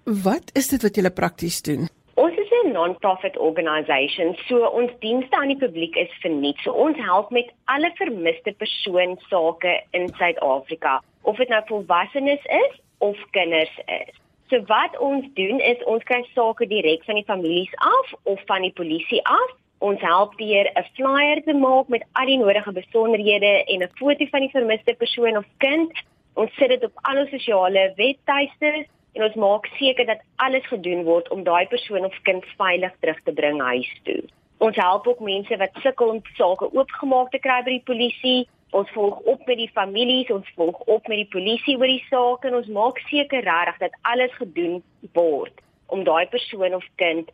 Wat 0.04 0.52
is 0.54 0.68
dit 0.68 0.82
wat 0.82 0.96
julle 0.96 1.12
prakties 1.12 1.62
doen? 1.62 1.88
Ons 2.14 2.36
is 2.38 2.52
'n 2.52 2.72
non-profit 2.72 3.38
organisation, 3.38 4.36
so 4.48 4.66
ons 4.66 4.92
dienste 5.00 5.36
aan 5.36 5.48
die 5.48 5.58
publiek 5.58 5.96
is 5.96 6.12
verniet. 6.22 6.58
So 6.58 6.72
ons 6.72 6.98
help 6.98 7.30
met 7.30 7.52
alle 7.66 7.92
vermiste 7.94 8.52
persoon 8.52 9.18
sake 9.30 9.84
in 9.92 10.10
Suid-Afrika, 10.18 11.02
of 11.22 11.38
dit 11.38 11.48
nou 11.48 11.62
volwassenes 11.66 12.44
is 12.46 12.82
of 12.98 13.18
kinders 13.32 13.80
is. 13.86 14.16
So 14.50 14.62
wat 14.66 14.98
ons 14.98 15.26
doen 15.34 15.60
is 15.60 15.84
ons 15.84 16.04
kry 16.04 16.24
sake 16.34 16.68
direk 16.68 17.04
van 17.04 17.16
die 17.16 17.28
families 17.28 17.74
af 17.76 18.14
of 18.24 18.42
van 18.46 18.62
die 18.62 18.74
polisie 18.74 19.26
af. 19.26 19.52
Ons 19.80 20.02
help 20.02 20.38
deur 20.38 20.68
'n 20.76 20.86
flyer 20.96 21.42
te 21.44 21.54
maak 21.54 21.88
met 21.88 22.04
al 22.20 22.26
die 22.26 22.38
nodige 22.38 22.72
besonderhede 22.72 23.64
en 23.66 23.84
'n 23.84 23.92
foto 24.00 24.26
van 24.26 24.40
die 24.40 24.56
vermiste 24.58 24.94
persoon 24.94 25.38
of 25.38 25.46
kind. 25.58 25.92
Ons 26.34 26.54
sit 26.56 26.70
dit 26.70 26.84
op 26.84 26.92
alle 27.02 27.28
sosiale 27.28 27.94
webtuiste 27.96 28.86
en 29.14 29.24
ons 29.24 29.36
maak 29.36 29.66
seker 29.66 30.06
dat 30.06 30.22
alles 30.36 30.66
gedoen 30.68 31.04
word 31.04 31.30
om 31.30 31.44
daai 31.44 31.68
persoon 31.68 32.06
of 32.06 32.22
kind 32.24 32.46
veilig 32.58 32.94
terug 33.00 33.20
te 33.24 33.32
bring 33.32 33.62
huis 33.62 34.00
toe. 34.04 34.24
Ons 34.58 34.76
help 34.76 35.08
ook 35.08 35.20
mense 35.20 35.58
wat 35.58 35.72
sukkel 35.82 36.08
om 36.08 36.22
sake 36.34 36.74
oopgemaak 36.74 37.32
te 37.32 37.40
kry 37.40 37.64
by 37.64 37.72
die 37.72 37.88
polisie 37.92 38.48
Ons 38.70 38.90
volg 38.94 39.18
op 39.26 39.46
met 39.50 39.58
die 39.58 39.72
families, 39.74 40.30
ons 40.30 40.50
volg 40.56 40.78
op 40.86 41.08
met 41.08 41.18
die 41.18 41.32
polisie 41.34 41.78
oor 41.78 41.90
die 41.90 42.06
saak 42.10 42.44
en 42.46 42.60
ons 42.60 42.68
maak 42.70 43.00
seker 43.10 43.42
regtig 43.42 43.80
dat 43.82 43.96
alles 44.12 44.34
gedoen 44.38 44.84
word 45.18 45.64
om 45.90 46.04
daai 46.06 46.28
persoon 46.30 46.76
of 46.78 46.86
kind 47.02 47.32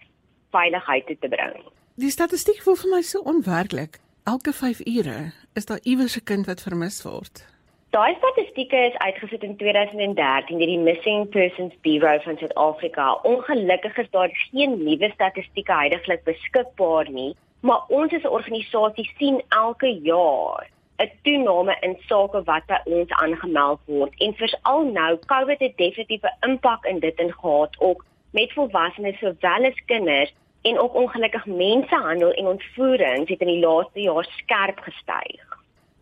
veiligheid 0.56 1.12
te 1.12 1.28
bring. 1.28 1.58
Die 1.96 2.10
statistiek 2.12 2.58
voel 2.60 2.76
vir 2.76 2.90
my 2.92 2.98
so 3.08 3.22
onwerklik. 3.32 4.02
Elke 4.28 4.52
5 4.54 4.82
ure 4.84 5.32
is 5.56 5.66
daar 5.66 5.80
iewers 5.84 6.18
'n 6.20 6.24
kind 6.24 6.46
wat 6.46 6.62
vermis 6.62 6.98
word. 7.04 7.46
Daai 7.90 8.16
statistieke 8.16 8.76
is 8.76 8.98
uitgesit 8.98 9.44
in 9.44 9.56
2013 9.56 10.58
deur 10.58 10.68
die 10.68 10.78
Missing 10.78 11.30
Persons 11.30 11.74
Bureau 11.82 12.20
van 12.22 12.38
Suid-Afrika. 12.38 13.14
Ongelukkig 13.24 13.98
is 13.98 14.10
daar 14.10 14.30
geen 14.52 14.84
nuwe 14.84 15.12
statistieke 15.14 15.74
heidaglik 15.74 16.24
beskikbaar 16.24 17.10
nie, 17.10 17.36
maar 17.60 17.82
ons 17.88 18.14
as 18.14 18.24
'n 18.24 18.36
organisasie 18.40 19.10
sien 19.18 19.42
elke 19.50 20.00
jaar 20.02 20.68
'n 21.00 21.12
toename 21.24 21.78
in 21.80 21.98
sake 22.08 22.44
wat 22.44 22.66
by 22.66 22.80
ons 22.84 23.12
aangemeld 23.12 23.80
word 23.86 24.14
en 24.18 24.34
veral 24.34 24.84
nou 24.84 25.18
COVID 25.26 25.60
het 25.60 25.78
definitief 25.78 26.22
'n 26.24 26.50
impak 26.50 26.86
in 26.86 27.00
dit 27.00 27.20
ingehaat 27.20 27.80
ook 27.80 28.06
met 28.32 28.54
volwassenes 28.54 29.20
sowel 29.20 29.66
as 29.66 29.86
kinders 29.86 30.34
en 30.66 30.80
ook 30.82 30.96
ongelukkig 30.96 31.46
mensehandel 31.46 32.32
en 32.32 32.54
ontvoering 32.56 33.28
het 33.30 33.42
in 33.42 33.54
die 33.54 33.62
laaste 33.62 34.02
jaar 34.02 34.28
skerp 34.38 34.80
gestyg. 34.88 35.44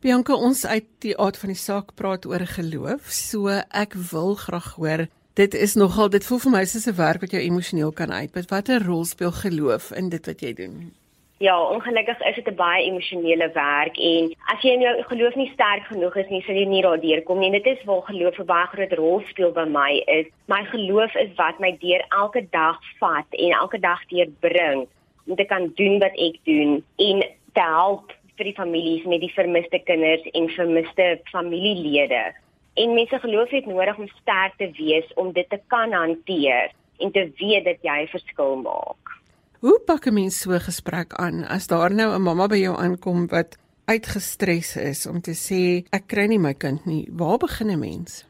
Bianca 0.03 0.35
ons 0.35 0.65
uit 0.65 0.87
die 1.03 1.17
aard 1.17 1.37
van 1.39 1.51
die 1.53 1.59
saak 1.59 1.93
praat 1.95 2.25
oor 2.27 2.43
geloof, 2.55 3.07
so 3.07 3.51
ek 3.71 3.95
wil 4.11 4.35
graag 4.35 4.73
hoor 4.79 5.07
Dit 5.33 5.55
is 5.57 5.73
nogal 5.73 6.11
dit 6.13 6.21
voel 6.21 6.39
vir 6.43 6.51
my 6.53 6.59
soos 6.69 6.85
'n 6.87 6.95
werk 6.95 7.21
wat 7.21 7.31
jou 7.31 7.41
emosioneel 7.41 7.91
kan 7.91 8.11
uitput. 8.11 8.49
Watter 8.49 8.83
rol 8.85 9.05
speel 9.05 9.31
geloof 9.31 9.91
in 9.91 10.09
dit 10.09 10.25
wat 10.25 10.39
jy 10.41 10.53
doen? 10.53 10.93
Ja, 11.37 11.69
ongelukkig 11.69 12.19
is 12.21 12.35
dit 12.35 12.47
'n 12.47 12.55
baie 12.55 12.85
emosionele 12.85 13.51
werk 13.53 13.97
en 13.97 14.35
as 14.53 14.61
jy 14.61 14.69
in 14.69 14.81
jou 14.81 15.03
geloof 15.03 15.35
nie 15.35 15.51
sterk 15.53 15.83
genoeg 15.83 16.15
is 16.15 16.29
nie, 16.29 16.41
sal 16.41 16.55
jy 16.55 16.65
nie 16.65 16.81
daardeur 16.81 17.23
kom 17.23 17.39
nie. 17.39 17.45
En 17.45 17.61
dit 17.61 17.65
is 17.65 17.83
waar 17.83 18.01
geloof 18.01 18.37
'n 18.39 18.45
baie 18.45 18.67
groot 18.67 18.93
rol 18.93 19.21
speel 19.27 19.51
by 19.51 19.65
my 19.65 20.03
is. 20.05 20.25
My 20.45 20.63
geloof 20.63 21.15
is 21.15 21.29
wat 21.35 21.59
my 21.59 21.77
deur 21.79 22.05
elke 22.09 22.47
dag 22.49 22.79
vat 22.99 23.25
en 23.29 23.51
elke 23.51 23.79
dag 23.79 24.05
deurbring 24.07 24.87
om 25.27 25.35
te 25.35 25.45
kan 25.45 25.71
doen 25.75 25.99
wat 25.99 26.15
ek 26.15 26.35
doen 26.43 26.83
en 26.97 27.19
te 27.53 27.61
help 27.61 28.13
vir 28.37 28.45
die 28.45 28.57
families 28.57 29.03
met 29.05 29.19
die 29.19 29.33
vermiste 29.33 29.79
kinders 29.79 30.23
en 30.31 30.49
vermiste 30.49 31.19
familielede. 31.23 32.33
En 32.73 32.93
mense 32.93 33.19
geloof 33.19 33.49
het 33.49 33.65
nodig 33.65 33.97
om 33.97 34.07
sterk 34.21 34.53
te 34.57 34.71
wees 34.77 35.13
om 35.13 35.31
dit 35.31 35.49
te 35.49 35.59
kan 35.67 35.91
hanteer 35.91 36.71
en 36.97 37.11
te 37.11 37.31
weet 37.37 37.65
dat 37.65 37.77
jy 37.81 38.01
'n 38.01 38.07
verskil 38.07 38.55
maak. 38.55 39.22
Hoe 39.63 39.79
pak 39.79 40.05
'n 40.07 40.13
mens 40.13 40.35
so 40.39 40.51
'n 40.51 40.67
gesprek 40.69 41.13
aan 41.13 41.37
as 41.55 41.67
daar 41.67 41.93
nou 41.93 42.09
'n 42.15 42.21
mamma 42.21 42.47
by 42.47 42.59
jou 42.67 42.75
aankom 42.85 43.27
wat 43.27 43.57
uitgestres 43.85 44.75
is 44.75 45.07
om 45.07 45.21
te 45.21 45.35
sê 45.45 45.61
ek 45.97 46.07
kry 46.07 46.25
nie 46.27 46.39
my 46.47 46.53
kind 46.53 46.85
nie. 46.85 47.07
Waar 47.11 47.37
begin 47.37 47.69
'n 47.71 47.79
mens? 47.79 48.27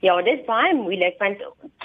Ja, 0.00 0.22
dit 0.22 0.38
is 0.38 0.44
baie 0.44 0.74
moeilik 0.74 1.18
want 1.18 1.38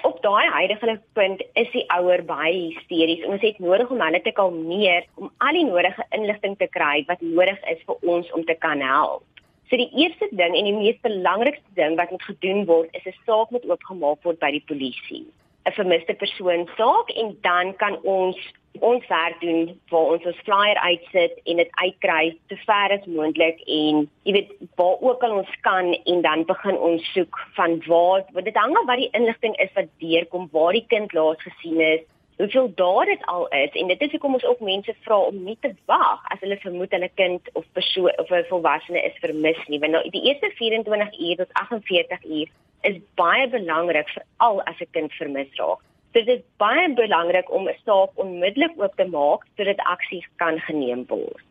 op 0.04 0.22
daai 0.22 0.48
huidige 0.50 1.02
punt 1.14 1.40
is 1.54 1.72
die 1.72 1.86
ouer 1.88 2.26
baie 2.26 2.74
hysteries. 2.74 3.26
Ons 3.26 3.42
het 3.42 3.60
nodig 3.60 3.90
om 3.90 4.02
hulle 4.02 4.22
te 4.22 4.32
kalmeer 4.32 5.04
om 5.16 5.32
al 5.38 5.54
die 5.54 5.66
nodige 5.66 6.06
inligting 6.10 6.58
te 6.58 6.68
kry 6.68 7.04
wat 7.08 7.22
nodig 7.22 7.60
is 7.74 7.82
vir 7.86 7.96
ons 8.02 8.32
om 8.32 8.44
te 8.44 8.56
kan 8.60 8.80
help. 8.82 9.24
So 9.70 9.78
die 9.78 9.92
eerste 9.96 10.28
ding 10.32 10.56
en 10.56 10.66
die 10.66 10.80
mees 10.84 11.00
belangrikste 11.02 11.74
ding 11.74 11.96
wat 11.96 12.12
moet 12.12 12.24
gedoen 12.24 12.66
word 12.66 12.90
is 12.92 13.06
'n 13.06 13.16
saak 13.26 13.50
moet 13.52 13.70
oopgemaak 13.70 14.24
word 14.24 14.40
by 14.40 14.52
die 14.52 14.66
polisie. 14.68 15.26
'n 15.66 15.72
Vermiste 15.72 16.14
persoon 16.14 16.68
saak 16.78 17.10
en 17.22 17.38
dan 17.42 17.76
kan 17.76 18.02
ons 18.04 18.38
ons 18.80 19.08
werk 19.08 19.42
doen 19.42 19.80
waar 19.90 20.14
ons 20.16 20.26
ons 20.26 20.44
flyer 20.48 20.78
uitsit 20.80 21.34
en 21.44 21.60
dit 21.60 21.72
uitkry 21.84 22.38
te 22.48 22.56
ver 22.66 22.94
as 22.96 23.06
moontlik 23.06 23.60
en 23.68 24.06
jy 24.24 24.34
weet 24.38 24.54
waar 24.80 24.96
ook 25.02 25.24
al 25.28 25.36
ons 25.42 25.58
kan 25.68 25.92
en 25.94 26.22
dan 26.22 26.46
begin 26.46 26.78
ons 26.78 27.12
soek 27.14 27.42
van 27.58 27.78
waar 27.88 28.24
want 28.32 28.46
dit 28.46 28.62
hang 28.64 28.78
af 28.78 28.88
wat 28.88 29.04
die 29.04 29.12
inligting 29.20 29.58
is 29.66 29.74
wat 29.76 29.92
deurkom 30.04 30.48
waar 30.56 30.72
die 30.78 30.86
kind 30.88 31.14
laas 31.14 31.44
gesien 31.48 31.84
is 31.90 32.08
hoeveel 32.42 32.72
daar 32.76 33.06
dit 33.06 33.26
al 33.34 33.48
is 33.64 33.76
en 33.82 33.92
dit 33.94 34.02
is 34.02 34.12
hoekom 34.12 34.38
ons 34.40 34.48
ook 34.52 34.64
mense 34.66 34.96
vra 35.06 35.20
om 35.30 35.44
nie 35.44 35.58
te 35.66 35.72
wag 35.92 36.26
as 36.34 36.42
hulle 36.44 36.58
vermoed 36.64 36.96
hulle 36.96 37.12
kind 37.22 37.54
of 37.54 37.68
persoon 37.78 38.18
of 38.24 38.34
'n 38.40 38.50
volwassene 38.50 39.04
is 39.10 39.22
vermis 39.26 39.62
nie 39.68 39.80
want 39.84 39.98
nou 39.98 40.04
die 40.18 40.26
eerste 40.30 40.52
24 40.56 41.20
uur 41.28 41.38
tot 41.44 41.54
48 41.64 42.26
uur 42.26 42.50
is 42.90 42.98
baie 43.22 43.48
belangrik 43.56 44.10
veral 44.18 44.62
as 44.74 44.82
'n 44.82 44.94
kind 44.98 45.14
vermis 45.22 45.56
raak 45.62 45.88
So 46.14 46.20
dit 46.20 46.28
is 46.28 46.44
baie 46.60 46.90
belangrik 46.94 47.52
om 47.56 47.68
'n 47.70 47.78
saak 47.86 48.10
onmiddellik 48.20 48.74
oop 48.76 48.96
te 48.96 49.06
maak 49.08 49.46
sodat 49.56 49.80
aksie 49.80 50.26
kan 50.36 50.60
geneem 50.60 51.06
word. 51.08 51.48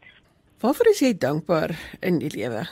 Waarvoor 0.60 0.86
is 0.86 1.00
jy 1.00 1.12
dankbaar 1.18 1.70
in 2.00 2.18
die 2.18 2.28
lewe? 2.36 2.68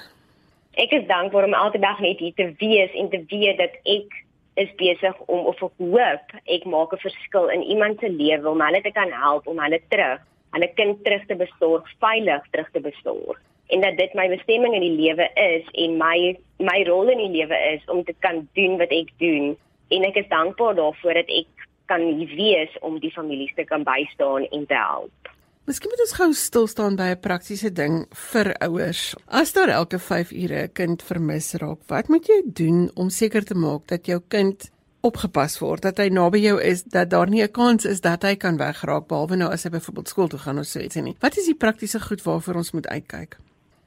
Ek 0.76 0.92
is 0.92 1.06
dankbaar 1.06 1.44
om 1.44 1.54
elke 1.54 1.78
dag 1.78 1.98
net 2.00 2.18
hier 2.18 2.34
te 2.34 2.52
wees 2.58 2.92
en 2.92 3.08
te 3.08 3.24
weet 3.28 3.56
dat 3.58 3.72
ek 3.84 4.12
is 4.58 4.70
besig 4.80 5.18
om 5.26 5.46
of 5.50 5.62
ek 5.62 5.82
hoop 5.82 6.38
ek 6.44 6.64
maak 6.64 6.92
'n 6.92 7.04
verskil 7.06 7.50
in 7.56 7.62
iemand 7.62 8.00
se 8.00 8.08
lewe 8.08 8.48
om 8.48 8.64
hulle 8.66 8.82
te 8.82 8.92
kan 8.92 9.12
help 9.24 9.46
om 9.46 9.58
hulle 9.58 9.80
terug, 9.88 10.20
hulle 10.52 10.68
kind 10.74 11.04
terug 11.04 11.26
te 11.26 11.36
besorg, 11.36 11.84
veilig 12.00 12.42
terug 12.50 12.70
te 12.72 12.80
besorg 12.80 13.38
en 13.68 13.80
dat 13.80 13.96
dit 13.96 14.14
my 14.14 14.28
bestemming 14.28 14.74
in 14.74 14.84
die 14.84 14.96
lewe 14.96 15.28
is 15.34 15.66
en 15.84 15.96
my 16.00 16.36
my 16.64 16.78
rol 16.88 17.10
in 17.12 17.20
die 17.20 17.32
lewe 17.36 17.56
is 17.72 17.84
om 17.92 18.04
te 18.04 18.14
kan 18.24 18.46
doen 18.56 18.78
wat 18.80 18.92
ek 18.94 19.10
doen 19.22 19.56
en 19.94 20.06
ek 20.08 20.16
is 20.22 20.30
dankbaar 20.32 20.76
daarvoor 20.78 21.20
dat 21.20 21.32
ek 21.40 21.66
kan 21.88 22.04
hier 22.04 22.32
wees 22.36 22.78
om 22.84 22.98
die 23.00 23.12
families 23.12 23.52
te 23.56 23.64
kan 23.64 23.84
bystaan 23.84 24.44
en 24.52 24.66
te 24.68 24.76
help. 24.76 25.32
Miskien 25.68 25.92
moet 25.92 26.00
ons 26.00 26.14
gou 26.16 26.26
stil 26.32 26.66
staan 26.72 26.94
by 26.96 27.06
'n 27.12 27.20
praktiese 27.20 27.68
ding 27.68 28.06
vir 28.32 28.54
ouers. 28.64 29.14
As 29.28 29.52
daar 29.52 29.68
elke 29.68 29.98
5 29.98 30.30
ure 30.32 30.62
'n 30.62 30.72
kind 30.72 31.02
vermis 31.02 31.52
raak, 31.60 31.80
wat 31.88 32.08
moet 32.08 32.26
jy 32.26 32.42
doen 32.44 32.90
om 32.94 33.10
seker 33.10 33.44
te 33.44 33.54
maak 33.54 33.86
dat 33.86 34.06
jou 34.06 34.20
kind 34.28 34.70
opgepas 35.02 35.58
word, 35.58 35.82
dat 35.82 35.98
hy 35.98 36.08
naby 36.08 36.38
jou 36.38 36.60
is, 36.60 36.82
dat 36.84 37.10
daar 37.10 37.28
nie 37.28 37.42
'n 37.42 37.52
kans 37.52 37.84
is 37.84 38.00
dat 38.00 38.22
hy 38.22 38.36
kan 38.36 38.56
wegraak 38.56 39.08
behalwe 39.08 39.36
nou 39.36 39.52
as 39.52 39.64
hy 39.64 39.70
byvoorbeeld 39.70 40.08
skool 40.08 40.28
toe 40.28 40.38
gaan 40.38 40.58
of 40.58 40.64
so 40.64 40.80
iets 40.80 40.96
nie. 40.96 41.16
Wat 41.20 41.36
is 41.36 41.44
die 41.44 41.54
praktiese 41.54 42.00
goed 42.00 42.22
waarvoor 42.22 42.54
ons 42.54 42.72
moet 42.72 42.86
uitkyk? 42.86 43.36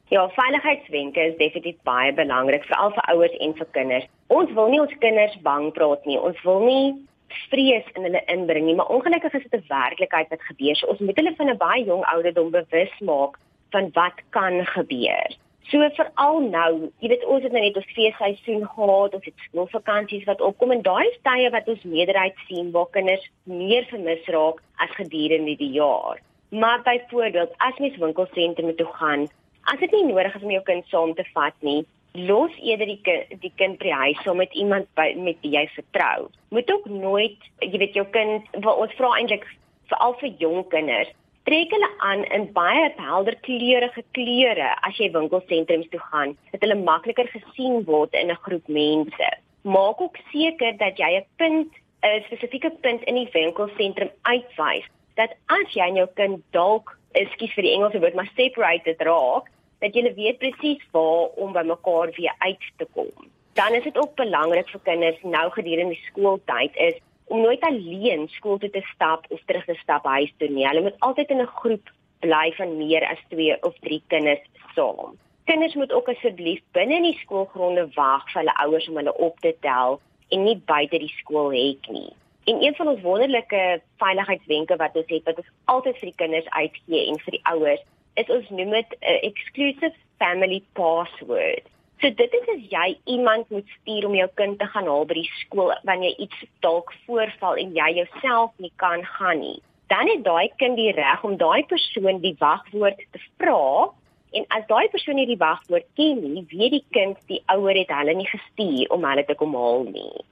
Ja, 0.09 0.29
veiligheidswenke 0.29 1.19
is 1.19 1.37
definitief 1.37 1.81
baie 1.83 2.13
belangrik 2.13 2.63
vir 2.63 2.77
al 2.77 2.91
vir 2.91 3.03
ouers 3.15 3.37
en 3.39 3.53
vir 3.55 3.67
kinders. 3.71 4.05
Ons 4.27 4.51
wil 4.53 4.69
nie 4.69 4.81
ons 4.81 4.97
kinders 4.99 5.41
bang 5.41 5.73
praat 5.73 6.05
nie. 6.05 6.19
Ons 6.19 6.41
wil 6.43 6.59
nie 6.59 7.07
vrees 7.49 7.87
in 7.95 8.03
hulle 8.07 8.23
inbring 8.33 8.65
nie, 8.65 8.75
maar 8.75 8.91
ongelukkig 8.93 9.33
is 9.33 9.45
dit 9.49 9.61
'n 9.61 9.67
werklikheid 9.67 10.29
wat 10.29 10.49
gebeur. 10.49 10.75
So 10.75 10.87
ons 10.87 10.99
moet 10.99 11.15
hulle 11.15 11.35
van 11.35 11.49
'n 11.49 11.57
baie 11.57 11.83
jong 11.85 12.03
ouderdom 12.13 12.51
bewus 12.51 12.99
maak 12.99 13.37
van 13.71 13.89
wat 13.93 14.17
kan 14.29 14.65
gebeur. 14.65 15.29
So 15.69 15.89
veral 15.95 16.39
nou, 16.51 16.91
jy 16.99 17.07
weet 17.13 17.25
ons 17.25 17.43
het 17.43 17.53
nou 17.55 17.61
net 17.63 17.77
ons 17.79 17.93
feesseisoen 17.95 18.65
gehad, 18.67 19.13
ons 19.13 19.25
het 19.25 19.43
skoolvakansies 19.45 20.25
wat 20.27 20.41
opkom 20.41 20.71
en 20.71 20.81
daai 20.81 21.07
tye 21.23 21.49
wat 21.53 21.67
ons 21.67 21.83
meerderheid 21.83 22.35
sien 22.47 22.71
waar 22.71 22.89
kinders 22.91 23.29
meer 23.43 23.85
vermis 23.91 24.25
raak 24.35 24.59
as 24.83 24.97
gedurende 24.97 25.55
die 25.55 25.71
jaar. 25.77 26.19
Maar 26.49 26.81
byvoorbeeld, 26.83 27.53
as 27.57 27.77
mens 27.79 27.95
winkelsentrums 27.97 28.75
toe 28.75 28.89
gaan, 28.99 29.27
as 29.71 29.79
dit 29.79 29.91
nie 29.91 30.05
nodig 30.09 30.35
is 30.35 30.43
om 30.43 30.51
jou 30.51 30.63
kind 30.67 30.85
saam 30.91 31.13
te 31.15 31.23
vat 31.33 31.55
nie, 31.59 31.85
los 32.13 32.51
eerder 32.59 32.87
die 32.87 32.99
kind, 33.03 33.41
die 33.41 33.53
kind 33.55 33.79
by 33.79 33.91
huis 34.03 34.19
saam 34.25 34.37
met 34.41 34.53
iemand 34.53 34.87
by, 34.99 35.13
met 35.15 35.39
wie 35.41 35.53
jy 35.55 35.65
vertrou. 35.75 36.29
Moet 36.49 36.71
ook 36.71 36.85
nooit, 36.91 37.39
jy 37.63 37.77
weet 37.77 37.95
jou 37.95 38.05
kind, 38.11 38.47
ons 38.59 38.95
vra 38.97 39.15
eintlik 39.17 39.47
veral 39.91 40.15
vir 40.19 40.33
jong 40.39 40.65
kinders, 40.71 41.11
trek 41.47 41.71
hulle 41.73 41.89
aan 42.07 42.23
in 42.35 42.47
baie 42.53 42.89
helder 42.97 43.37
kleurige 43.47 44.03
kleure 44.17 44.69
as 44.87 44.99
jy 44.99 45.09
winkelsentrums 45.13 45.89
toe 45.91 46.01
gaan, 46.11 46.35
dat 46.51 46.63
hulle 46.65 46.77
makliker 46.83 47.29
gesien 47.33 47.81
word 47.87 48.13
in 48.13 48.31
'n 48.31 48.43
groep 48.45 48.67
mense. 48.67 49.29
Maak 49.63 50.01
ook 50.01 50.17
seker 50.31 50.77
dat 50.77 50.97
jy 50.97 51.17
'n 51.17 51.25
punt 51.37 51.71
'n 52.03 52.23
spesifieke 52.27 52.71
punt 52.81 53.03
in 53.03 53.15
die 53.15 53.29
winkelsentrum 53.33 54.09
uitwys 54.23 54.85
dat 55.15 55.33
as 55.45 55.73
jy 55.73 55.87
en 55.87 55.95
jou 55.95 56.07
kind 56.15 56.43
dalk, 56.55 56.97
ekskuus 57.13 57.53
vir 57.55 57.63
die 57.63 57.73
Engelse 57.75 57.99
woord, 57.99 58.15
maar 58.15 58.31
separated 58.35 59.01
raak, 59.01 59.49
dat 59.81 59.95
jy 59.95 60.13
weet 60.15 60.39
presies 60.41 60.81
waar 60.95 61.31
om 61.41 61.53
by 61.53 61.63
mekaar 61.65 62.11
weer 62.17 62.35
uit 62.45 62.67
te 62.77 62.87
kom. 62.93 63.09
Dan 63.57 63.73
is 63.73 63.83
dit 63.83 63.97
ook 63.97 64.15
belangrik 64.15 64.69
vir 64.69 64.83
kinders 64.83 65.23
nou 65.23 65.47
gedurende 65.51 65.95
die 65.95 66.05
skooltyd 66.09 66.77
is 66.89 66.99
om 67.31 67.41
nooit 67.41 67.63
alleen 67.63 68.27
skool 68.35 68.59
toe 68.59 68.69
te 68.69 68.83
stap 68.93 69.25
of 69.29 69.41
terug 69.45 69.65
te 69.65 69.75
stap 69.81 70.05
huis 70.05 70.31
toe 70.37 70.49
nie. 70.49 70.67
Hulle 70.67 70.85
moet 70.87 70.99
altyd 70.99 71.29
in 71.29 71.41
'n 71.41 71.55
groep 71.59 71.91
bly 72.19 72.53
van 72.57 72.77
meer 72.77 73.03
as 73.07 73.21
2 73.29 73.57
of 73.61 73.75
3 73.79 74.01
kinders 74.07 74.43
saam. 74.75 75.17
Kinders 75.43 75.75
moet 75.75 75.91
ook 75.91 76.09
asseblief 76.09 76.61
binne 76.71 76.95
in 76.95 77.07
die 77.09 77.19
skoolgronde 77.23 77.87
wag 77.95 78.25
vir 78.31 78.41
hulle 78.41 78.57
ouers 78.63 78.89
om 78.89 78.95
hulle 78.95 79.17
op 79.17 79.39
te 79.39 79.55
tel 79.59 79.99
en 80.29 80.43
nie 80.43 80.57
buite 80.65 80.97
die 80.97 81.13
skoolhek 81.17 81.89
nie. 81.89 82.13
En 82.43 82.63
een 82.63 82.75
van 82.75 82.87
ons 82.87 83.01
wonderlike 83.01 83.81
veiligheidswenke 83.97 84.75
wat 84.75 84.95
ons 84.95 85.09
het 85.13 85.23
wat 85.23 85.37
ons 85.37 85.51
altyd 85.65 85.97
vir 85.97 86.09
die 86.09 86.19
kinders 86.23 86.49
uitgee 86.49 87.07
en 87.07 87.19
vir 87.19 87.31
die 87.31 87.45
ouers, 87.53 87.83
is 88.19 88.29
ons 88.29 88.49
noem 88.49 88.71
dit 88.77 88.95
'n 89.01 89.19
exclusive 89.29 89.95
family 90.17 90.63
password. 90.73 91.63
So 92.01 92.09
dit 92.09 92.33
is 92.33 92.47
as 92.49 92.63
jy 92.69 92.87
iemand 93.05 93.49
moet 93.49 93.67
stuur 93.79 94.05
om 94.07 94.15
jou 94.15 94.29
kind 94.33 94.59
te 94.59 94.65
gaan 94.65 94.87
haal 94.89 95.05
by 95.05 95.13
die 95.13 95.31
skool 95.39 95.73
wanneer 95.83 96.17
iets 96.17 96.39
dalk 96.65 96.93
voorval 97.05 97.59
en 97.61 97.75
jy 97.77 97.89
jouself 97.99 98.51
nie 98.57 98.71
kan 98.75 99.05
gaan 99.05 99.39
nie. 99.39 99.61
Dan 99.87 100.07
het 100.09 100.23
daai 100.23 100.49
kind 100.57 100.79
die 100.79 100.91
reg 100.97 101.23
om 101.23 101.37
daai 101.37 101.63
persoon 101.69 102.21
die 102.23 102.35
wagwoord 102.39 102.97
te 103.11 103.21
vra 103.37 103.91
en 104.31 104.45
as 104.57 104.65
daai 104.67 104.87
persoon 104.89 105.19
nie 105.19 105.27
die 105.29 105.37
wagwoord 105.37 105.85
ken 105.99 106.21
nie, 106.23 106.45
weet 106.49 106.71
die 106.71 106.85
kind 106.97 107.17
die 107.27 107.41
ouer 107.53 107.77
het 107.77 107.93
hulle 107.93 108.15
nie 108.17 108.29
gestuur 108.33 108.89
om 108.95 109.05
hulle 109.05 109.25
te 109.27 109.35
kom 109.35 109.53
haal 109.55 109.83
nie. 109.83 110.25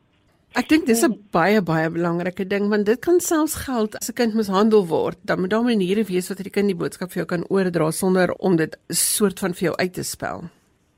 Ek 0.57 0.65
dink 0.65 0.87
dis 0.87 1.03
'n 1.05 1.13
baie 1.31 1.61
baie 1.61 1.89
belangrike 1.93 2.45
ding 2.47 2.69
want 2.69 2.85
dit 2.85 2.99
kan 2.99 3.19
selfs 3.19 3.53
geld 3.65 3.95
as 3.95 4.09
'n 4.09 4.17
kind 4.19 4.33
mishandel 4.33 4.87
word. 4.87 5.17
Dan 5.23 5.39
moet 5.41 5.49
daar 5.49 5.63
maniere 5.63 6.03
wees 6.03 6.29
wat 6.29 6.37
die 6.37 6.49
kind 6.49 6.67
die 6.67 6.75
boodskap 6.81 7.11
vir 7.11 7.21
jou 7.21 7.25
kan 7.25 7.45
oordra 7.49 7.91
sonder 7.91 8.33
om 8.39 8.55
dit 8.55 8.77
soort 8.89 9.39
van 9.39 9.53
vir 9.53 9.65
jou 9.69 9.75
uit 9.75 9.93
te 9.93 10.03
spel. 10.03 10.49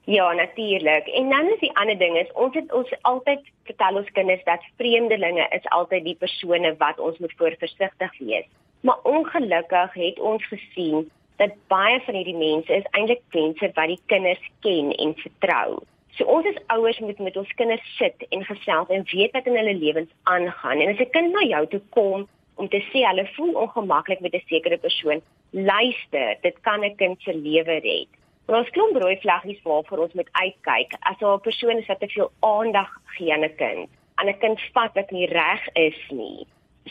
Ja, 0.05 0.34
natuurlik. 0.34 1.08
En 1.08 1.29
dan 1.29 1.46
is 1.51 1.60
die 1.60 1.75
ander 1.75 1.98
ding 1.98 2.17
is 2.17 2.31
ons 2.34 2.55
het 2.55 2.72
ons 2.72 2.89
altyd 3.01 3.39
vertel 3.63 3.96
ons 3.96 4.12
kinders 4.12 4.43
dat 4.43 4.63
vreemdelinge 4.77 5.48
is 5.51 5.65
altyd 5.70 6.03
die 6.03 6.15
persone 6.15 6.75
wat 6.77 7.00
ons 7.00 7.17
moet 7.17 7.34
voorversigtig 7.38 8.17
wees. 8.20 8.48
Maar 8.81 9.00
ongelukkig 9.03 9.93
het 9.93 10.20
ons 10.20 10.46
gesien 10.48 11.12
dat 11.36 11.51
baie 11.67 12.00
van 12.05 12.15
hierdie 12.15 12.38
mense 12.38 12.74
is 12.74 12.89
eintlik 12.91 13.22
mense 13.34 13.72
wat 13.74 13.88
die 13.88 14.01
kinders 14.05 14.51
ken 14.60 14.91
en 14.91 15.13
vertrou. 15.15 15.81
So 16.18 16.25
ons 16.25 16.46
as 16.46 16.60
ouers 16.75 17.00
moet 17.00 17.20
met 17.20 17.38
ons 17.38 17.53
kinders 17.60 17.84
sit 17.98 18.25
en 18.30 18.46
gesels 18.46 18.89
en 18.89 19.06
weet 19.12 19.32
wat 19.32 19.46
in 19.48 19.56
hulle 19.56 19.75
lewens 19.75 20.12
aangaan. 20.24 20.82
En 20.82 20.94
as 20.94 21.00
'n 21.00 21.10
kind 21.15 21.34
na 21.34 21.44
jou 21.48 21.68
toe 21.68 21.82
kom 21.89 22.27
om 22.56 22.68
te 22.68 22.82
sê 22.91 23.06
hulle 23.08 23.27
voel 23.36 23.53
ongemaklik 23.53 24.20
met 24.20 24.34
'n 24.34 24.44
sekere 24.48 24.77
persoon, 24.77 25.22
luister, 25.51 26.38
dit 26.41 26.58
kan 26.62 26.84
'n 26.84 26.96
kind 26.96 27.22
se 27.22 27.34
lewe 27.34 27.80
red. 27.80 28.12
Maar 28.46 28.60
ons 28.60 28.70
klomp 28.70 28.96
rooi 28.96 29.18
vlaggies 29.20 29.62
waarvoor 29.63 29.98
ons 29.98 30.13
moet 30.13 30.30
uitkyk 30.32 30.91
as 31.00 31.20
'n 31.22 31.39
persoon 31.39 31.77
is 31.77 31.88
wat 31.88 32.00
te 32.00 32.08
veel 32.08 32.32
aandag 32.39 32.89
gee 33.06 33.34
aan 33.34 33.44
'n 33.44 33.56
kind, 33.56 33.89
aan 34.15 34.27
'n 34.27 34.38
kind 34.38 34.60
vat 34.74 34.94
wat 34.94 35.12
nie 35.12 35.27
reg 35.27 35.68
is 35.74 36.00
nie. 36.10 36.48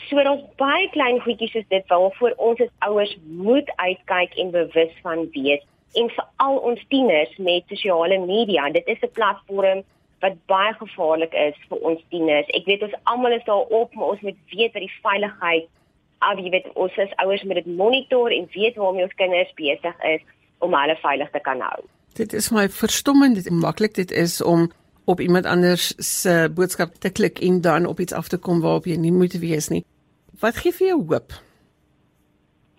So 0.07 0.23
daar's 0.23 0.43
baie 0.55 0.89
klein 0.89 1.19
goedjies 1.19 1.51
soos 1.51 1.67
dit 1.67 1.87
waarvoor 1.87 2.33
ons 2.37 2.61
as 2.61 2.69
ouers 2.79 3.17
moet 3.25 3.71
uitkyk 3.75 4.35
en 4.35 4.51
bewus 4.51 4.93
van 5.01 5.29
wees. 5.31 5.63
En 5.99 6.09
vir 6.09 6.27
al 6.35 6.57
ons 6.57 6.85
tieners 6.87 7.37
met 7.37 7.63
sosiale 7.67 8.19
media, 8.25 8.69
dit 8.71 8.87
is 8.87 9.01
'n 9.01 9.11
platform 9.13 9.83
wat 10.19 10.37
baie 10.45 10.73
gevaarlik 10.73 11.33
is 11.33 11.55
vir 11.69 11.77
ons 11.77 12.01
tieners. 12.09 12.47
Ek 12.47 12.65
weet 12.65 12.83
ons 12.83 12.99
almal 13.03 13.31
is 13.31 13.43
daarop, 13.45 13.93
maar 13.93 14.13
ons 14.13 14.21
moet 14.21 14.37
weet 14.49 14.73
dat 14.73 14.81
die 14.81 14.99
veiligheid, 15.01 15.67
al 16.19 16.37
jy 16.37 16.49
weet 16.49 16.69
ons 16.73 16.97
as 16.97 17.15
ouers 17.23 17.43
moet 17.43 17.59
dit 17.63 17.65
monitor 17.65 18.31
en 18.31 18.47
weet 18.53 18.75
waarmee 18.75 19.03
ons 19.03 19.17
kinders 19.17 19.53
besig 19.53 19.95
is 20.03 20.21
om 20.59 20.73
hulle 20.73 20.97
veilig 21.01 21.31
te 21.31 21.39
kan 21.39 21.61
hou. 21.61 21.81
Dit 22.13 22.33
is 22.33 22.51
my 22.51 22.69
verstommend 22.69 23.35
dit 23.35 23.49
maklik 23.49 23.93
dit 23.93 24.11
is 24.11 24.41
om 24.41 24.69
op 25.05 25.19
iemand 25.19 25.45
anders 25.45 25.93
se 25.97 26.51
boodskap 26.53 26.93
te 26.99 27.09
klik 27.09 27.39
en 27.39 27.61
dan 27.61 27.85
op 27.85 27.99
iets 27.99 28.13
af 28.13 28.27
te 28.27 28.37
kom 28.37 28.61
waarop 28.61 28.85
jy 28.85 28.95
nie 28.95 29.11
moet 29.11 29.33
wees 29.39 29.69
nie. 29.73 29.83
Wat 30.39 30.61
gee 30.61 30.71
vir 30.71 30.87
jou 30.87 30.99
hoop? 31.07 31.33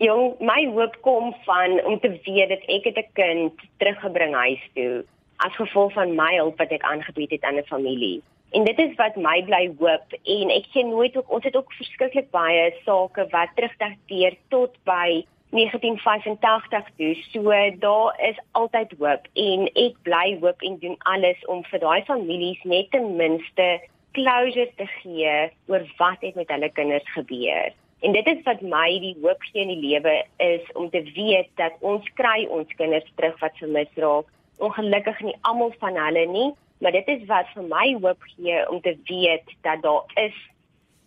Jong, 0.03 0.33
my 0.43 0.65
hoop 0.75 0.95
kom 1.01 1.35
van 1.45 1.77
om 1.87 1.99
te 1.99 2.09
weet 2.25 2.49
dat 2.49 2.63
ek 2.67 2.85
'n 2.91 3.07
kind 3.13 3.53
teruggebring 3.79 4.33
huis 4.35 4.63
toe 4.75 5.05
as 5.45 5.55
gevolg 5.55 5.93
van 5.93 6.15
my 6.15 6.35
hulp 6.35 6.57
wat 6.57 6.71
ek 6.75 6.83
aangebied 6.83 7.31
het 7.31 7.43
aan 7.43 7.59
'n 7.59 7.71
familie. 7.73 8.21
En 8.51 8.63
dit 8.63 8.79
is 8.79 8.95
wat 8.95 9.15
my 9.15 9.43
bly 9.43 9.71
hoop 9.79 10.07
en 10.23 10.49
ek 10.49 10.65
sien 10.71 10.89
nooit 10.89 11.17
ook 11.17 11.31
ons 11.31 11.43
het 11.43 11.55
ook 11.55 11.73
verskriklik 11.73 12.29
baie 12.31 12.73
sake 12.85 13.27
wat 13.29 13.55
terugdateer 13.55 14.35
tot 14.49 14.75
by 14.83 15.25
1985 15.49 16.89
toe. 16.97 17.15
So 17.31 17.41
daar 17.79 18.19
is 18.29 18.37
altyd 18.51 18.91
hoop 18.99 19.23
en 19.33 19.69
ek 19.73 19.95
bly 20.01 20.37
hoop 20.41 20.61
en 20.61 20.79
doen 20.79 20.97
alles 20.99 21.45
om 21.45 21.63
vir 21.63 21.79
daai 21.79 22.03
families 22.03 22.63
net 22.63 22.91
ten 22.91 23.15
minste 23.15 23.79
closure 24.11 24.71
te 24.75 24.85
gee 24.85 25.49
oor 25.67 25.83
wat 25.97 26.19
het 26.19 26.35
met 26.35 26.49
hulle 26.49 26.69
kinders 26.69 27.11
gebeur. 27.13 27.71
En 28.03 28.11
dit 28.11 28.27
is 28.27 28.41
wat 28.43 28.61
my 28.61 28.87
die 28.99 29.15
hoop 29.21 29.43
gee 29.47 29.63
in 29.63 29.69
die 29.71 29.79
lewe 29.79 30.15
is 30.43 30.63
om 30.75 30.89
te 30.91 30.99
weet 31.15 31.47
dat 31.59 31.75
ons 31.79 32.07
kry 32.19 32.43
ons 32.51 32.71
kinders 32.75 33.07
terug 33.15 33.37
wat 33.39 33.55
vermis 33.61 33.93
raak. 33.95 34.27
Ongelukkig 34.59 35.21
nie 35.23 35.35
almal 35.47 35.71
van 35.79 35.95
hulle 35.95 36.25
nie, 36.27 36.49
maar 36.83 36.91
dit 36.91 37.07
is 37.13 37.23
wat 37.29 37.47
vir 37.55 37.69
my 37.69 37.85
hoop 38.03 38.27
gee 38.33 38.57
om 38.67 38.81
te 38.83 38.97
weet 39.07 39.55
dat 39.63 39.79
daar 39.85 40.03
is 40.25 40.35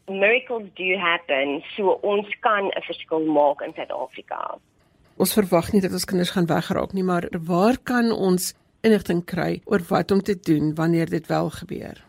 miracles 0.08 0.70
do 0.80 0.96
happen 1.02 1.60
so 1.74 1.98
ons 2.00 2.32
kan 2.40 2.72
'n 2.72 2.86
verskil 2.88 3.28
maak 3.28 3.60
in 3.60 3.76
Suid-Afrika. 3.76 4.58
Ons 5.16 5.34
verwag 5.34 5.72
nie 5.72 5.80
dat 5.80 5.92
ons 5.92 6.04
kinders 6.04 6.30
gaan 6.30 6.46
wegraak 6.46 6.92
nie, 6.92 7.04
maar 7.04 7.28
waar 7.40 7.76
kan 7.78 8.12
ons 8.12 8.54
inligting 8.80 9.24
kry 9.24 9.60
oor 9.64 9.82
wat 9.88 10.10
om 10.10 10.22
te 10.22 10.40
doen 10.40 10.74
wanneer 10.74 11.10
dit 11.10 11.26
wel 11.26 11.50
gebeur? 11.50 12.05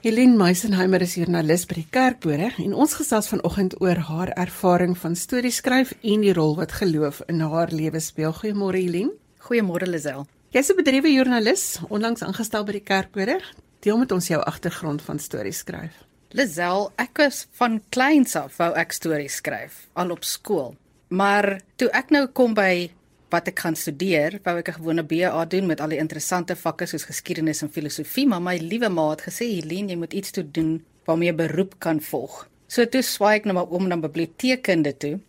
Helene 0.00 0.32
Meisenheimer 0.32 1.02
is 1.04 1.12
joernalis 1.18 1.66
by 1.68 1.74
die 1.76 1.90
Kerkbode 1.92 2.46
en 2.62 2.70
ons 2.72 2.94
gesels 2.96 3.26
vanoggend 3.28 3.74
oor 3.84 3.98
haar 4.08 4.30
ervaring 4.32 4.94
van 4.96 5.12
stories 5.12 5.58
skryf 5.60 5.90
en 6.00 6.24
die 6.24 6.32
rol 6.32 6.54
wat 6.56 6.72
geloof 6.78 7.18
in 7.28 7.42
haar 7.44 7.68
lewe 7.68 8.00
speel. 8.00 8.32
Goeiemôre 8.38 8.80
Helene. 8.80 9.12
Goeiemôre 9.44 9.84
Lisel. 9.84 10.24
Jy's 10.56 10.72
'n 10.72 10.80
bedrywe 10.80 11.12
joernalis, 11.12 11.84
onlangs 11.90 12.24
aangestel 12.24 12.64
by 12.64 12.72
die 12.72 12.80
Kerkbode. 12.80 13.36
Deel 13.80 13.96
met 13.96 14.12
ons 14.12 14.26
jou 14.28 14.38
agtergrond 14.44 15.02
van 15.02 15.18
stories 15.18 15.62
skryf. 15.62 15.94
Lisel, 16.36 16.90
ek 17.00 17.16
was 17.22 17.46
van 17.56 17.78
kleins 17.88 18.36
af 18.36 18.58
wou 18.60 18.68
ek 18.76 18.92
stories 18.92 19.38
skryf, 19.40 19.86
al 19.96 20.12
op 20.12 20.26
skool. 20.28 20.74
Maar 21.08 21.62
toe 21.80 21.88
ek 21.96 22.12
nou 22.12 22.26
kom 22.36 22.52
by 22.54 22.90
wat 23.32 23.48
ek 23.48 23.62
gaan 23.64 23.78
studeer, 23.78 24.36
wou 24.44 24.58
ek 24.58 24.68
'n 24.68 24.78
gewone 24.82 25.02
BA 25.02 25.44
doen 25.44 25.66
met 25.66 25.80
al 25.80 25.88
die 25.88 25.98
interessante 25.98 26.56
vakke 26.56 26.86
soos 26.86 27.08
geskiedenis 27.08 27.62
en 27.62 27.72
filosofie, 27.72 28.26
maar 28.26 28.42
my 28.42 28.58
liewe 28.58 28.88
ma 28.88 29.10
het 29.10 29.22
gesê, 29.22 29.48
"Helene, 29.48 29.88
jy 29.88 29.96
moet 29.96 30.12
iets 30.12 30.32
doen 30.32 30.84
waarmee 31.06 31.30
jy 31.30 31.34
beroep 31.34 31.74
kan 31.78 32.00
volg." 32.00 32.48
So 32.68 32.84
toe 32.84 33.02
swaai 33.02 33.36
ek 33.36 33.44
nou 33.44 33.54
maar 33.54 33.70
om 33.70 33.88
na 33.88 33.96
biblioteekkunde 33.96 34.96
toe. 34.96 35.20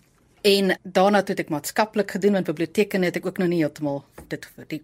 En 0.44 0.78
daarna 0.84 1.24
het 1.24 1.40
ek 1.40 1.50
maatskaplik 1.50 2.12
gedoen 2.12 2.34
want 2.34 2.46
biblioteekkunde 2.46 3.06
het 3.06 3.16
ek 3.16 3.26
ook 3.26 3.38
nog 3.38 3.48
nie 3.48 3.60
heeltemal 3.60 4.04
dit 4.28 4.46
vir, 4.56 4.66
die, 4.68 4.84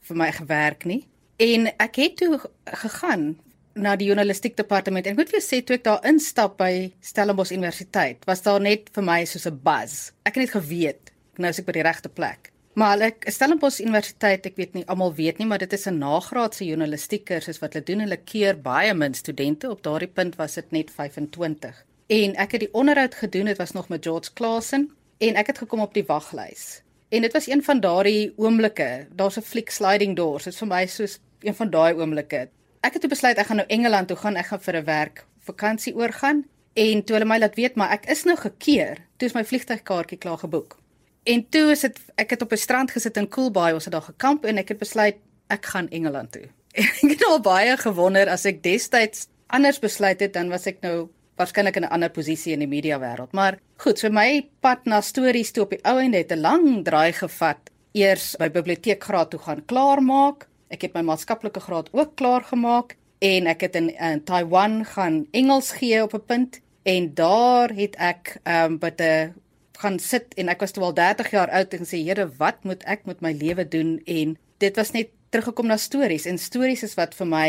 vir 0.00 0.16
my 0.16 0.32
gewerk 0.32 0.84
nie. 0.84 1.06
En 1.42 1.66
ek 1.82 1.96
het 1.98 2.16
toe 2.20 2.36
gegaan 2.64 3.32
na 3.74 3.96
die 3.96 4.06
journalistiek 4.06 4.54
departement 4.56 5.06
en 5.06 5.16
ek 5.16 5.18
moet 5.18 5.32
vir 5.32 5.42
sê 5.42 5.58
toe 5.64 5.74
ek 5.74 5.86
daar 5.88 6.04
instap 6.06 6.54
by 6.60 6.92
Stellenbosch 7.02 7.50
Universiteit, 7.50 8.20
was 8.28 8.44
daar 8.44 8.60
net 8.62 8.92
vir 8.94 9.02
my 9.02 9.24
soos 9.26 9.48
'n 9.48 9.58
buzz. 9.64 10.12
Ek 10.22 10.36
het 10.36 10.44
net 10.44 10.54
geweet 10.54 11.10
nou 11.38 11.50
is 11.50 11.58
ek 11.58 11.66
by 11.66 11.72
die 11.72 11.82
regte 11.82 12.08
plek. 12.08 12.52
Maar 12.74 13.00
ek 13.00 13.26
Stellenbosch 13.28 13.80
Universiteit, 13.80 14.46
ek 14.46 14.56
weet 14.56 14.74
nie 14.74 14.86
almal 14.86 15.14
weet 15.14 15.38
nie, 15.38 15.46
maar 15.46 15.58
dit 15.58 15.72
is 15.72 15.86
'n 15.86 15.98
nagraadse 15.98 16.64
journalistiek 16.64 17.24
kursus 17.24 17.58
wat 17.58 17.72
hulle 17.72 17.84
doen. 17.84 18.00
Hulle 18.00 18.16
keer 18.16 18.54
baie 18.54 18.94
min 18.94 19.14
studente. 19.14 19.70
Op 19.70 19.82
daardie 19.82 20.08
punt 20.08 20.36
was 20.36 20.54
dit 20.54 20.70
net 20.70 20.90
25. 20.90 21.84
En 22.06 22.36
ek 22.36 22.52
het 22.52 22.60
die 22.60 22.74
onderhoud 22.74 23.14
gedoen, 23.14 23.44
dit 23.46 23.58
was 23.58 23.72
nog 23.72 23.88
met 23.88 24.04
George 24.04 24.30
Claassen 24.34 24.90
en 25.18 25.34
ek 25.34 25.46
het 25.46 25.58
gekom 25.58 25.80
op 25.80 25.94
die 25.94 26.04
waglys. 26.06 26.82
En 27.10 27.22
dit 27.22 27.32
was 27.32 27.48
een 27.48 27.62
van 27.62 27.80
daardie 27.80 28.32
oomblikke. 28.36 29.06
Daar's 29.10 29.36
'n 29.36 29.42
fliek 29.42 29.70
sliding 29.70 30.16
doors. 30.16 30.44
Dit 30.44 30.52
is 30.52 30.58
vir 30.58 30.68
my 30.68 30.86
soos 30.86 31.18
een 31.44 31.54
van 31.54 31.70
daai 31.70 31.94
oomblikke 31.94 32.48
ek 32.82 32.98
het 32.98 33.06
besluit 33.10 33.38
ek 33.38 33.48
gaan 33.48 33.62
nou 33.62 33.68
Engeland 33.70 34.10
toe 34.10 34.18
gaan, 34.18 34.36
ek 34.36 34.50
gaan 34.50 34.60
vir 34.60 34.76
'n 34.76 34.84
werk 34.84 35.24
vakansie 35.46 35.94
oorgaan 35.94 36.44
en 36.74 37.02
toe 37.04 37.16
hulle 37.16 37.28
my 37.28 37.38
laat 37.38 37.54
weet 37.54 37.76
maar 37.76 37.90
ek 37.90 38.06
is 38.06 38.24
nou 38.24 38.36
gekeer, 38.36 38.98
toe 39.16 39.28
is 39.28 39.34
my 39.34 39.44
vliegtuigkaartjie 39.44 40.18
klaar 40.18 40.38
geboek. 40.38 40.78
En 41.24 41.48
toe 41.48 41.70
is 41.70 41.80
dit 41.80 41.98
ek 42.16 42.30
het 42.30 42.42
op 42.42 42.52
'n 42.52 42.56
strand 42.56 42.90
gesit 42.90 43.16
in 43.16 43.28
Coolbaai, 43.28 43.74
ons 43.74 43.84
het 43.84 43.92
daar 43.92 44.02
gekamp 44.10 44.44
en 44.44 44.58
ek 44.58 44.68
het 44.68 44.78
besluit 44.78 45.16
ek 45.48 45.66
gaan 45.66 45.88
Engeland 45.88 46.32
toe. 46.32 46.48
En 46.74 46.84
ek 46.84 47.10
het 47.10 47.24
al 47.24 47.40
baie 47.40 47.76
gewonder 47.76 48.28
as 48.28 48.44
ek 48.44 48.62
destyds 48.62 49.28
anders 49.46 49.78
besluit 49.78 50.20
het 50.20 50.32
dan 50.32 50.48
was 50.48 50.66
ek 50.66 50.80
nou 50.80 51.10
waarskynlik 51.36 51.76
in 51.76 51.84
'n 51.84 51.92
ander 51.92 52.10
posisie 52.10 52.52
in 52.52 52.58
die 52.58 52.68
media 52.68 52.98
wêreld. 52.98 53.32
Maar 53.32 53.58
goed, 53.76 53.98
so 53.98 54.08
my 54.10 54.48
pad 54.60 54.84
na 54.84 55.00
stories 55.00 55.52
toe 55.52 55.64
op 55.64 55.70
die 55.70 55.84
ou 55.84 55.98
en 55.98 56.12
het 56.12 56.32
'n 56.32 56.40
lang 56.40 56.84
draai 56.84 57.12
gevat. 57.12 57.70
Eers 57.92 58.36
by 58.38 58.48
biblioteekgraad 58.48 59.30
toe 59.30 59.40
gaan 59.40 59.64
klaarmaak 59.64 60.48
Ek 60.72 60.86
het 60.86 60.96
my 60.96 61.04
maatskaplike 61.04 61.60
graad 61.60 61.92
ook 61.92 62.16
klaar 62.16 62.44
gemaak 62.48 62.96
en 63.22 63.46
ek 63.46 63.68
het 63.68 63.76
in, 63.78 63.92
in 63.92 64.24
Taiwan 64.24 64.82
gaan 64.94 65.26
Engels 65.30 65.70
gee 65.78 66.02
op 66.02 66.14
'n 66.16 66.26
punt 66.26 66.60
en 66.82 67.14
daar 67.14 67.70
het 67.76 67.94
ek 67.96 68.40
ehm 68.42 68.72
um, 68.72 68.78
by 68.78 68.90
'n 68.98 69.34
gaan 69.82 69.98
sit 69.98 70.34
en 70.38 70.48
ek 70.48 70.62
was 70.62 70.74
toe 70.74 70.84
al 70.86 70.94
30 70.94 71.30
jaar 71.30 71.50
oud 71.50 71.74
en 71.74 71.86
sê 71.86 71.98
Here, 72.06 72.28
wat 72.38 72.64
moet 72.64 72.82
ek 72.82 73.04
met 73.04 73.20
my 73.20 73.32
lewe 73.32 73.68
doen? 73.68 74.00
En 74.06 74.36
dit 74.58 74.76
was 74.76 74.92
net 74.94 75.10
teruggekom 75.30 75.66
na 75.66 75.76
stories 75.76 76.26
en 76.26 76.38
stories 76.38 76.82
is 76.82 76.94
wat 76.94 77.16
vir 77.18 77.26
my 77.26 77.48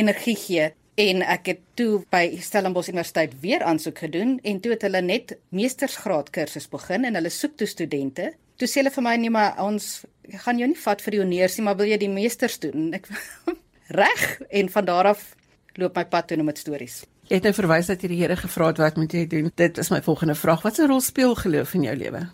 energie 0.00 0.36
gee 0.36 0.70
en 0.94 1.22
ek 1.26 1.50
het 1.50 1.60
toe 1.78 2.04
by 2.10 2.38
Stellenbosch 2.42 2.88
Universiteit 2.88 3.34
weer 3.42 3.62
aansoek 3.66 3.98
gedoen 4.06 4.38
en 4.42 4.60
toe 4.62 4.74
het 4.74 4.86
hulle 4.86 5.02
net 5.02 5.36
meestersgraad 5.54 6.30
kursus 6.34 6.68
begin 6.70 7.04
en 7.04 7.18
hulle 7.18 7.32
soek 7.34 7.56
toe 7.58 7.66
studente. 7.66 8.32
Toe 8.56 8.68
sê 8.70 8.82
hulle 8.82 8.92
vir 8.94 9.02
my 9.02 9.16
nee 9.16 9.30
maar 9.34 9.58
ons 9.64 10.04
gaan 10.44 10.58
jou 10.58 10.68
nie 10.68 10.78
vat 10.78 11.00
vir 11.02 11.16
die 11.16 11.20
honeurs 11.22 11.56
nie, 11.58 11.64
maar 11.66 11.76
wil 11.76 11.90
jy 11.90 11.98
die 11.98 12.12
meesters 12.12 12.60
doen? 12.62 12.92
Ek 12.94 13.08
reg 14.00 14.22
en 14.50 14.70
van 14.76 14.84
daar 14.84 15.10
af 15.14 15.34
loop 15.80 15.96
my 15.98 16.04
pad 16.06 16.28
toe 16.30 16.42
met 16.42 16.58
stories. 16.58 17.02
Jy 17.28 17.40
het 17.40 17.46
nou 17.48 17.54
verwys 17.56 17.88
dat 17.88 18.02
jy 18.04 18.12
die 18.12 18.20
Here 18.20 18.36
gevra 18.36 18.68
het 18.70 18.80
wat 18.82 18.98
moet 19.00 19.14
jy 19.16 19.24
doen? 19.26 19.50
Dit 19.56 19.78
is 19.80 19.90
my 19.90 20.00
volgende 20.04 20.36
vraag. 20.38 20.62
Wat 20.62 20.78
'n 20.78 20.88
rol 20.88 21.00
speel 21.00 21.34
geloof 21.34 21.74
in 21.74 21.82
jou 21.88 21.96
lewe? 21.96 22.28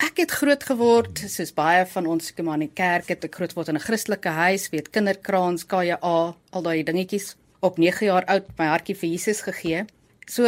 Ek 0.00 0.16
het 0.16 0.30
groot 0.30 0.62
geword 0.64 1.18
soos 1.28 1.52
baie 1.52 1.84
van 1.86 2.06
ons 2.06 2.32
kom 2.34 2.48
aan 2.48 2.64
die 2.64 2.72
kerk 2.72 3.08
het 3.08 3.24
ek 3.24 3.34
groot 3.34 3.52
word 3.52 3.68
in 3.68 3.76
'n 3.76 3.84
Christelike 3.84 4.28
huis, 4.28 4.70
weet 4.70 4.90
kinderkraans, 4.90 5.66
KJA, 5.66 6.34
al 6.50 6.62
daai 6.62 6.82
dingetjies. 6.82 7.36
Op 7.60 7.76
9 7.78 8.06
jaar 8.06 8.24
oud 8.24 8.46
my 8.56 8.66
hartjie 8.66 8.96
vir 8.96 9.08
Jesus 9.10 9.42
gegee. 9.42 9.84
So 10.30 10.46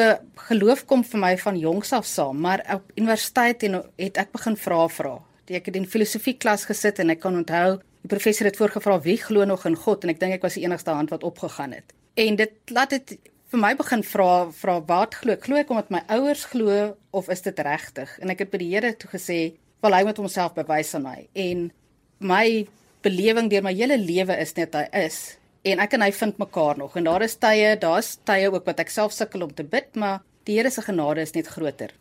geloof 0.48 0.84
kom 0.86 1.02
vir 1.02 1.18
my 1.18 1.34
van 1.42 1.58
jongs 1.58 1.92
af 1.92 2.06
saam, 2.06 2.38
maar 2.40 2.62
op 2.70 2.90
universiteit 2.94 3.62
en 3.66 3.80
het 3.98 4.16
ek 4.16 4.30
begin 4.32 4.56
vra 4.56 4.86
vra 4.88 5.18
ek 5.52 5.68
het 5.68 5.76
in 5.76 5.88
filosofie 5.88 6.36
klas 6.40 6.66
gesit 6.68 7.00
en 7.02 7.12
ek 7.12 7.20
kan 7.22 7.36
onthou 7.36 7.80
die 8.02 8.10
professor 8.10 8.48
het 8.48 8.58
voorgevra 8.58 8.98
wie 9.04 9.18
glo 9.20 9.44
nog 9.48 9.66
in 9.68 9.76
God 9.78 10.04
en 10.04 10.12
ek 10.12 10.20
dink 10.20 10.38
ek 10.38 10.46
was 10.46 10.56
die 10.58 10.64
enigste 10.64 10.94
hand 10.94 11.12
wat 11.12 11.26
opgegaan 11.26 11.74
het. 11.76 11.92
En 12.18 12.38
dit 12.38 12.72
laat 12.74 12.94
dit 12.94 13.14
vir 13.52 13.60
my 13.60 13.72
begin 13.78 14.02
vra 14.06 14.30
vra 14.56 14.78
wat 14.88 15.18
glo 15.20 15.36
ek? 15.36 15.44
Glo 15.46 15.60
ek 15.60 15.70
omdat 15.70 15.92
my 15.92 16.02
ouers 16.16 16.46
glo 16.50 16.94
of 17.12 17.28
is 17.32 17.44
dit 17.44 17.58
regtig? 17.58 18.16
En 18.20 18.32
ek 18.32 18.44
het 18.44 18.52
by 18.52 18.62
die 18.62 18.70
Here 18.72 18.94
toe 18.96 19.10
gesê, 19.12 19.54
"Wel 19.82 19.94
hy 19.94 20.04
moet 20.04 20.16
homself 20.16 20.54
bewys 20.54 20.94
aan 20.94 21.02
my." 21.02 21.28
En 21.34 21.70
my 22.18 22.66
belewing 23.02 23.50
deur 23.50 23.62
my 23.62 23.74
hele 23.74 23.98
lewe 23.98 24.36
is 24.40 24.54
net 24.56 24.74
hy 24.74 24.88
is 24.92 25.36
en 25.62 25.82
ek 25.82 25.96
en 25.96 26.04
hy 26.04 26.10
vind 26.16 26.38
mekaar 26.42 26.78
nog 26.80 26.96
en 26.98 27.06
daar 27.06 27.24
is 27.26 27.36
tye, 27.40 27.76
daar's 27.78 28.16
tye 28.26 28.50
ook 28.50 28.66
wat 28.66 28.82
ek 28.82 28.90
self 28.90 29.14
sukkel 29.16 29.46
om 29.46 29.54
te 29.54 29.64
bid, 29.64 29.94
maar 29.94 30.22
die 30.46 30.58
Here 30.58 30.70
se 30.70 30.82
genade 30.82 31.22
is 31.22 31.34
net 31.36 31.50
groter. 31.52 31.94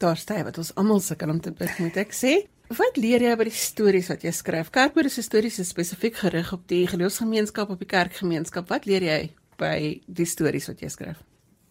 Daar's 0.00 0.24
tye 0.26 0.44
wat 0.44 0.58
ons 0.58 0.72
almal 0.80 1.02
sukkel 1.04 1.30
om 1.30 1.40
te 1.40 1.52
bid, 1.52 1.78
moet 1.82 1.96
ek 2.00 2.16
sê. 2.16 2.34
Wat 2.72 2.96
leer 2.96 3.22
jy 3.22 3.34
by 3.36 3.44
die 3.44 3.54
stories 3.54 4.08
wat 4.08 4.24
jy 4.24 4.32
skryf? 4.32 4.70
Kerkbode 4.72 5.10
se 5.12 5.22
stories 5.22 5.60
is 5.60 5.70
spesifiek 5.74 6.16
gerig 6.16 6.52
op 6.56 6.64
die 6.72 6.86
geloofsgemeenskap 6.88 7.70
op 7.70 7.82
die 7.82 7.90
kerkgemeenskap. 7.90 8.70
Wat 8.72 8.88
leer 8.88 9.04
jy 9.04 9.18
by 9.60 9.76
die 10.08 10.26
stories 10.26 10.70
wat 10.72 10.80
jy 10.80 10.88
skryf? 10.90 11.20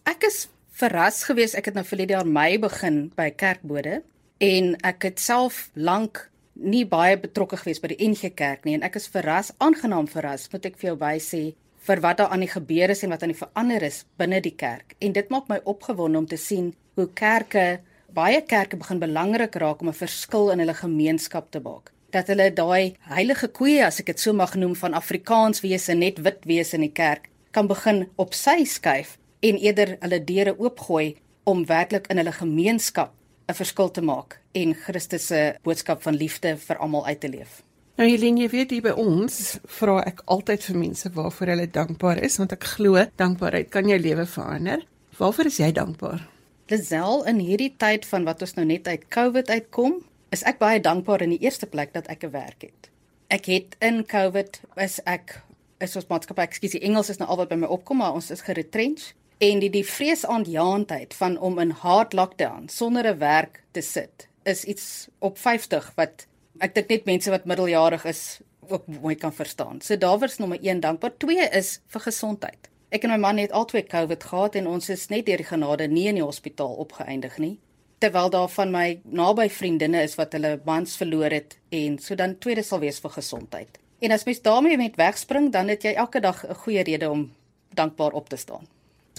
Ek 0.08 0.28
is 0.30 0.46
verras 0.78 1.24
geweest. 1.26 1.58
Ek 1.58 1.72
het 1.72 1.78
nou 1.78 1.84
vir 1.88 2.04
die 2.04 2.14
jaar 2.14 2.30
Mei 2.30 2.60
begin 2.62 3.08
by 3.18 3.32
Kerkbode 3.34 4.04
en 4.44 4.76
ek 4.86 5.10
het 5.10 5.24
self 5.24 5.66
lank 5.74 6.28
nie 6.56 6.86
baie 6.86 7.18
betrokke 7.18 7.58
geweest 7.58 7.82
by 7.82 7.94
die 7.94 8.10
NG 8.10 8.34
Kerk 8.36 8.66
nie 8.66 8.76
en 8.78 8.84
ek 8.84 8.96
is 8.96 9.08
verras, 9.08 9.52
aangenaam 9.58 10.08
verras, 10.08 10.50
moet 10.52 10.66
ek 10.66 10.78
vir 10.78 10.92
jou 10.92 10.98
wys 11.02 11.30
sê 11.34 11.44
vir 11.84 12.00
wat 12.04 12.20
daar 12.20 12.32
aan 12.32 12.44
die 12.44 12.52
gebeur 12.52 12.94
is 12.94 13.04
en 13.04 13.12
wat 13.12 13.24
aan 13.24 13.34
die 13.34 13.40
verander 13.40 13.84
is 13.84 14.04
binne 14.20 14.40
die 14.44 14.56
kerk. 14.56 14.96
En 15.04 15.16
dit 15.16 15.32
maak 15.34 15.50
my 15.52 15.60
opgewonde 15.68 16.22
om 16.22 16.28
te 16.28 16.40
sien 16.40 16.72
hoe 16.96 17.10
kerke 17.14 17.82
baie 18.14 18.42
kerke 18.48 18.78
begin 18.80 19.02
belangrik 19.02 19.56
raak 19.60 19.82
om 19.82 19.90
'n 19.90 20.02
verskil 20.04 20.52
in 20.52 20.60
hulle 20.60 20.74
gemeenskap 20.74 21.52
te 21.52 21.60
maak. 21.60 21.92
Dat 22.12 22.28
hulle 22.28 22.54
daai 22.54 22.96
heilige 23.00 23.48
koeie, 23.48 23.86
as 23.86 24.00
ek 24.00 24.06
dit 24.06 24.20
so 24.20 24.34
mag 24.34 24.56
noem, 24.56 24.76
van 24.76 24.94
Afrikaans 24.94 25.62
wese 25.62 25.94
net 25.94 26.20
wit 26.22 26.46
wees 26.46 26.74
in 26.74 26.82
die 26.82 26.92
kerk, 26.92 27.30
kan 27.52 27.68
begin 27.68 28.08
op 28.16 28.34
sy 28.34 28.64
skuif 28.66 29.18
en 29.42 29.58
eerder 29.58 29.98
hulle 30.00 30.24
deure 30.24 30.60
oopgooi 30.60 31.16
om 31.44 31.66
werklik 31.66 32.08
in 32.08 32.18
hulle 32.18 32.32
gemeenskap 32.32 33.12
'n 33.48 33.54
verskil 33.54 33.92
te 33.92 34.02
maak 34.02 34.40
en 34.52 34.74
Christus 34.74 35.28
se 35.28 35.56
boodskap 35.64 36.02
van 36.02 36.16
liefde 36.16 36.58
vir 36.58 36.78
almal 36.78 37.06
uit 37.06 37.20
te 37.20 37.30
leef. 37.30 37.64
Nou 37.96 38.08
Helene, 38.10 38.42
jy 38.42 38.50
weet 38.50 38.72
hier 38.72 38.82
by 38.82 38.94
ons 38.98 39.60
vra 39.80 40.00
ek 40.10 40.24
altyd 40.26 40.64
vir 40.64 40.78
mense 40.78 41.10
waarvoor 41.14 41.52
hulle 41.54 41.68
dankbaar 41.70 42.24
is 42.26 42.40
want 42.42 42.56
ek 42.56 42.64
glo 42.64 43.04
dankbaarheid 43.22 43.70
kan 43.70 43.90
jou 43.90 44.00
lewe 44.00 44.26
verander. 44.26 44.86
Waarvoor 45.18 45.52
is 45.52 45.60
jy 45.62 45.72
dankbaar? 45.72 46.24
Lisel 46.72 47.22
in 47.30 47.42
hierdie 47.44 47.74
tyd 47.78 48.08
van 48.10 48.26
wat 48.26 48.42
ons 48.42 48.56
nou 48.58 48.66
net 48.66 48.88
uit 48.88 49.04
COVID 49.14 49.50
uitkom, 49.50 50.00
is 50.34 50.42
ek 50.50 50.58
baie 50.58 50.80
dankbaar 50.82 51.22
in 51.22 51.36
die 51.36 51.44
eerste 51.44 51.70
plek 51.70 51.94
dat 51.94 52.08
ek 52.10 52.24
'n 52.24 52.32
werk 52.32 52.62
het. 52.66 52.90
Ek 53.30 53.46
het 53.46 53.76
in 53.82 54.06
COVID 54.06 54.62
is 54.78 55.00
ek 55.06 55.42
is 55.80 55.96
ons 55.96 56.08
maatskappy, 56.08 56.42
ekskuus, 56.42 56.72
die 56.72 56.86
Engels 56.88 57.10
is 57.10 57.20
nou 57.20 57.30
al 57.30 57.38
wat 57.38 57.50
by 57.50 57.56
my 57.56 57.68
opkom, 57.68 57.98
maar 57.98 58.14
ons 58.14 58.32
is 58.32 58.42
geretrench 58.42 59.14
en 59.38 59.60
die 59.60 59.70
die 59.70 59.86
vreesaandjaendheid 59.86 61.14
van 61.14 61.38
om 61.40 61.60
in 61.60 61.70
hard 61.70 62.14
lockdown 62.14 62.68
sonder 62.68 63.08
'n 63.08 63.18
werk 63.18 63.64
te 63.72 63.82
sit 63.82 64.28
is 64.44 64.64
iets 64.64 65.08
op 65.20 65.38
50 65.38 65.92
wat 65.96 66.28
ek 66.60 66.76
dink 66.76 66.90
net 66.90 67.06
mense 67.06 67.30
wat 67.30 67.46
middeljarig 67.46 68.06
is 68.06 68.40
ook 68.68 68.88
mooi 68.88 69.16
kan 69.16 69.34
verstaan. 69.34 69.82
So 69.82 69.98
daar 69.98 70.20
was 70.20 70.38
nommer 70.38 70.60
1 70.62 70.80
dankbaar. 70.80 71.18
2 71.18 71.50
is 71.52 71.80
vir 71.88 72.02
gesondheid. 72.02 72.70
Ek 72.90 73.04
en 73.04 73.10
my 73.10 73.18
man 73.18 73.38
het 73.38 73.52
albei 73.52 73.84
COVID 73.84 74.24
gehad 74.24 74.56
en 74.56 74.68
ons 74.68 74.90
is 74.90 75.08
net 75.10 75.26
deur 75.26 75.42
die 75.42 75.48
genade 75.50 75.88
nie 75.88 76.08
in 76.08 76.16
die 76.16 76.24
hospitaal 76.24 76.76
opgeëindig 76.84 77.38
nie. 77.38 77.58
Terwyl 77.98 78.30
daar 78.30 78.50
van 78.50 78.72
my 78.72 79.00
naby 79.04 79.48
vriendinne 79.50 80.04
is 80.04 80.16
wat 80.16 80.34
hulle 80.34 80.60
mans 80.66 80.98
verloor 81.00 81.34
het 81.34 81.58
en 81.72 81.98
so 82.00 82.16
dan 82.16 82.38
tweede 82.38 82.64
sal 82.64 82.84
wees 82.84 83.00
vir 83.00 83.16
gesondheid. 83.16 83.80
En 84.04 84.12
as 84.12 84.26
mens 84.28 84.42
daarmee 84.42 84.78
met 84.78 84.96
wegspring, 85.00 85.52
dan 85.52 85.68
het 85.72 85.84
jy 85.84 85.94
elke 85.96 86.20
dag 86.20 86.46
'n 86.46 86.56
goeie 86.56 86.84
rede 86.84 87.10
om 87.10 87.32
dankbaar 87.74 88.12
op 88.12 88.30
te 88.30 88.36
staan. 88.36 88.68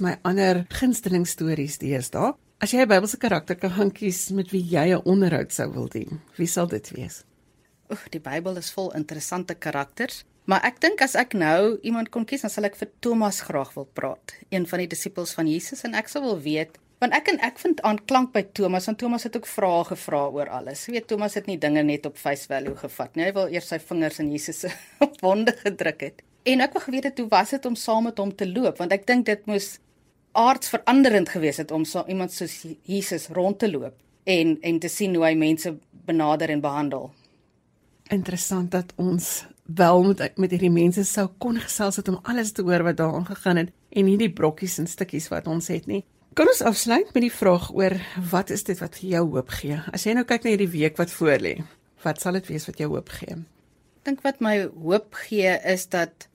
My 0.03 0.17
ander 0.27 0.65
gunsteling 0.75 1.23
stories 1.23 1.77
deesdae. 1.79 2.33
As 2.59 2.73
jy 2.73 2.83
'n 2.83 2.89
Bybelse 2.89 3.17
karakter 3.17 3.55
kan 3.55 3.71
gaan 3.71 3.93
kies 3.93 4.31
met 4.31 4.51
wie 4.51 4.63
jy 4.63 4.91
'n 4.91 5.03
onderhoud 5.05 5.53
sou 5.53 5.71
wil 5.71 5.89
hê, 5.89 6.19
wie 6.37 6.47
sal 6.47 6.67
dit 6.67 6.91
wees? 6.91 7.23
Oek, 7.91 8.11
die 8.11 8.19
Bybel 8.19 8.57
is 8.57 8.73
vol 8.73 8.91
interessante 8.95 9.55
karakters. 9.55 10.25
Maar 10.47 10.65
ek 10.65 10.81
dink 10.81 11.01
as 11.01 11.15
ek 11.15 11.35
nou 11.35 11.79
iemand 11.83 12.11
kon 12.11 12.25
kies, 12.25 12.41
dan 12.41 12.51
sal 12.51 12.65
ek 12.65 12.77
vir 12.77 12.89
Thomas 13.01 13.41
graag 13.41 13.73
wil 13.75 13.85
praat, 13.85 14.35
een 14.51 14.67
van 14.67 14.79
die 14.79 14.89
disippels 14.89 15.33
van 15.33 15.47
Jesus 15.47 15.85
en 15.85 15.95
ek 15.95 16.09
sou 16.09 16.23
wil 16.23 16.41
weet 16.41 16.79
want 17.01 17.15
ek 17.15 17.29
en 17.29 17.41
ek 17.41 17.59
vind 17.59 17.81
aan 17.83 17.99
klank 18.07 18.33
by 18.33 18.43
Thomas 18.43 18.87
want 18.87 18.99
Thomas 18.99 19.23
het 19.23 19.37
ook 19.37 19.47
vrae 19.47 19.85
gevra 19.85 20.29
oor 20.29 20.49
alles. 20.49 20.87
Jy 20.87 20.93
weet 20.93 21.07
Thomas 21.07 21.35
het 21.35 21.47
nie 21.47 21.59
dinge 21.59 21.83
net 21.83 22.07
op 22.07 22.17
face 22.17 22.47
value 22.47 22.75
gevat 22.77 23.15
nie. 23.15 23.25
Hy 23.25 23.33
wil 23.33 23.49
eers 23.53 23.69
sy 23.69 23.79
vingers 23.79 24.21
in 24.21 24.31
Jesus 24.33 24.65
se 24.65 24.71
wonde 25.25 25.53
gedruk 25.53 26.01
het. 26.01 26.23
En 26.45 26.61
ek 26.61 26.73
wou 26.73 26.83
geweet 26.83 27.05
het 27.05 27.19
hoe 27.19 27.29
was 27.29 27.51
dit 27.51 27.67
om 27.67 27.77
saam 27.77 28.05
met 28.05 28.19
hom 28.19 28.33
te 28.35 28.49
loop 28.49 28.79
want 28.79 28.93
ek 28.93 29.07
dink 29.07 29.27
dit 29.27 29.47
moes 29.47 29.79
aardsveranderend 30.35 31.31
gewees 31.33 31.61
het 31.63 31.71
om 31.71 31.85
so 31.89 32.05
iemand 32.11 32.33
soos 32.33 32.65
Jesus 32.83 33.29
rond 33.33 33.59
te 33.59 33.71
loop 33.71 33.95
en 34.25 34.57
en 34.61 34.79
te 34.79 34.89
sien 34.89 35.15
hoe 35.15 35.25
hy 35.25 35.35
mense 35.39 35.77
benader 36.07 36.51
en 36.51 36.61
behandel. 36.61 37.13
interessant 38.13 38.71
dat 38.71 38.93
ons 38.97 39.47
wel 39.65 40.03
met 40.05 40.37
met 40.37 40.51
hierdie 40.51 40.73
mense 40.73 41.05
sou 41.09 41.29
kon 41.39 41.57
gesels 41.57 41.97
het 41.97 42.09
om 42.09 42.19
alles 42.23 42.53
te 42.53 42.63
hoor 42.63 42.83
wat 42.85 42.97
daaraan 42.97 43.27
gegaan 43.27 43.57
het 43.57 43.71
en 43.91 44.05
nie 44.05 44.19
die 44.21 44.33
brokkies 44.33 44.79
en 44.79 44.87
stukkies 44.87 45.29
wat 45.33 45.47
ons 45.47 45.69
het 45.73 45.87
nie. 45.87 46.05
Kan 46.35 46.51
ons 46.51 46.63
afsluit 46.63 47.15
met 47.15 47.23
die 47.23 47.33
vraag 47.33 47.71
oor 47.73 47.95
wat 48.31 48.51
is 48.51 48.65
dit 48.67 48.79
wat 48.83 48.99
vir 49.01 49.11
jou 49.11 49.25
hoop 49.37 49.51
gee? 49.55 49.79
As 49.93 50.05
jy 50.05 50.15
nou 50.19 50.25
kyk 50.29 50.45
na 50.45 50.51
hierdie 50.51 50.73
week 50.73 50.99
wat 50.99 51.13
voorlê, 51.15 51.63
wat 52.03 52.21
sal 52.21 52.37
dit 52.41 52.51
wees 52.51 52.67
wat 52.67 52.81
jou 52.83 52.91
hoop 52.91 53.13
gee? 53.21 53.39
Ek 54.03 54.09
dink 54.11 54.25
wat 54.27 54.43
my 54.45 54.57
hoop 54.67 55.15
gee 55.29 55.55
is 55.65 55.87
dat 55.95 56.29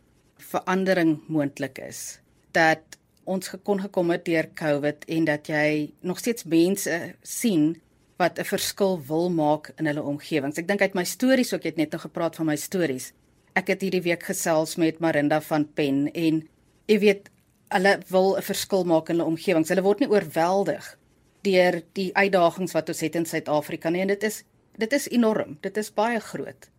verandering 0.50 1.20
moontlik 1.28 1.78
is. 1.84 2.20
Dat 2.56 2.99
ons 3.30 3.52
gekon 3.54 3.82
gekom 3.84 4.10
het 4.14 4.26
deur 4.26 4.48
COVID 4.58 5.06
en 5.16 5.28
dat 5.28 5.50
jy 5.52 5.92
nog 6.02 6.20
steeds 6.22 6.48
mense 6.50 6.98
sien 7.22 7.76
wat 8.20 8.40
'n 8.40 8.44
verskil 8.44 9.00
wil 9.08 9.30
maak 9.30 9.72
in 9.78 9.86
hulle 9.86 10.04
omgewings. 10.04 10.58
Ek 10.58 10.68
dink 10.68 10.82
uit 10.82 10.94
my 10.94 11.04
stories 11.04 11.54
ook, 11.54 11.64
jy 11.64 11.70
het 11.70 11.78
net 11.78 11.92
nou 11.92 12.02
gepraat 12.02 12.36
van 12.36 12.46
my 12.46 12.56
stories. 12.56 13.14
Ek 13.56 13.68
het 13.68 13.82
hierdie 13.82 14.02
week 14.02 14.24
gesels 14.24 14.76
met 14.76 15.00
Marinda 15.00 15.42
van 15.42 15.74
Pen 15.74 16.12
en 16.14 16.48
jy 16.88 17.00
weet 17.00 17.30
hulle 17.70 18.00
wil 18.10 18.38
'n 18.38 18.42
verskil 18.42 18.84
maak 18.84 19.10
in 19.10 19.16
hulle 19.16 19.30
omgewings. 19.30 19.70
Hulle 19.70 19.82
word 19.82 20.00
nie 20.00 20.10
oorweldig 20.10 20.98
deur 21.44 21.82
die 21.94 22.12
uitdagings 22.16 22.74
wat 22.74 22.90
ons 22.90 23.00
het 23.00 23.16
in 23.16 23.26
Suid-Afrika 23.26 23.90
nie 23.90 24.02
en 24.02 24.08
dit 24.08 24.24
is 24.24 24.44
dit 24.78 24.94
is 24.94 25.10
enorm. 25.10 25.58
Dit 25.62 25.78
is 25.78 25.94
baie 25.94 26.20
groot. 26.20 26.70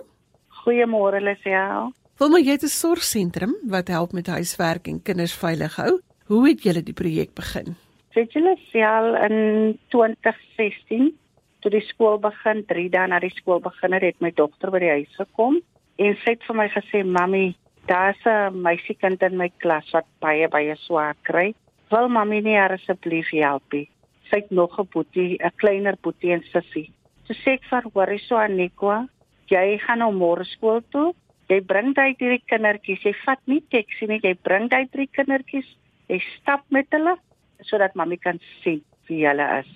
Goeiemôre 0.63 1.21
Lisel. 1.21 1.93
Wilma, 2.19 2.39
jy 2.39 2.53
het 2.53 2.63
'n 2.63 2.69
sorgsentrum 2.69 3.55
wat 3.67 3.89
help 3.89 4.13
met 4.13 4.27
huiswerk 4.27 4.87
en 4.87 5.03
kinders 5.03 5.35
veilig 5.35 5.77
hou. 5.77 6.01
Hoe 6.27 6.49
het 6.49 6.63
julle 6.63 6.83
die 6.83 6.95
projek 6.95 7.35
begin? 7.35 7.77
Weet 8.15 8.33
julle 8.33 8.57
sel 8.73 9.15
in 9.17 9.79
2016 9.89 11.19
toe 11.61 11.71
die 11.71 11.87
skool 11.87 12.19
begin, 12.19 12.65
3 12.67 12.89
dae 12.91 13.07
na 13.07 13.19
die 13.19 13.35
skool 13.35 13.61
begin 13.61 13.93
het, 13.93 14.03
het 14.03 14.21
my 14.21 14.31
dogter 14.31 14.71
by 14.71 14.79
die 14.79 14.91
huis 14.91 15.15
gekom 15.17 15.61
en 15.97 16.17
sy 16.25 16.31
het 16.31 16.43
vir 16.47 16.57
my 16.57 16.69
gesê, 16.69 17.05
"Mamy, 17.05 17.55
daar's 17.87 18.25
'n 18.25 18.63
meisiekind 18.63 19.23
in 19.23 19.37
my 19.37 19.51
klas 19.59 19.91
wat 19.93 20.07
baie 20.21 20.49
baie 20.49 20.77
swaar 20.77 21.15
kry. 21.23 21.55
Wil 21.91 22.09
mamy 22.09 22.41
nie 22.41 22.57
haar 22.57 22.73
asseblief 22.73 23.31
help 23.31 23.73
nie?" 23.73 23.89
sy 24.29 24.43
het 24.43 24.51
nog 24.51 24.79
'n 24.79 24.89
boetie, 24.93 25.39
'n 25.43 25.53
kleiner 25.57 25.97
boetie 26.01 26.33
en 26.33 26.43
sussie. 26.43 26.93
So 27.25 27.35
sê 27.35 27.53
ek 27.53 27.65
vir 27.71 27.85
Horiso 27.95 28.37
Anikwa, 28.37 29.09
jy 29.49 29.79
gaan 29.79 29.99
nou 29.99 30.13
môre 30.13 30.45
skool 30.45 30.83
toe. 30.91 31.15
Jy 31.49 31.61
bring 31.61 31.95
daai 31.95 32.15
drie 32.15 32.43
kindertjies. 32.47 33.03
Jy 33.03 33.15
vat 33.25 33.41
nie 33.47 33.63
taxi 33.71 34.07
nie, 34.07 34.21
jy 34.23 34.35
bring 34.43 34.69
daai 34.69 34.87
drie 34.93 35.09
kindertjies. 35.13 35.77
Jy 36.09 36.21
stap 36.37 36.65
met 36.71 36.87
hulle 36.91 37.17
sodat 37.61 37.95
mami 37.95 38.17
kan 38.17 38.39
sien 38.63 38.83
wie 39.09 39.27
hulle 39.27 39.59
is. 39.61 39.69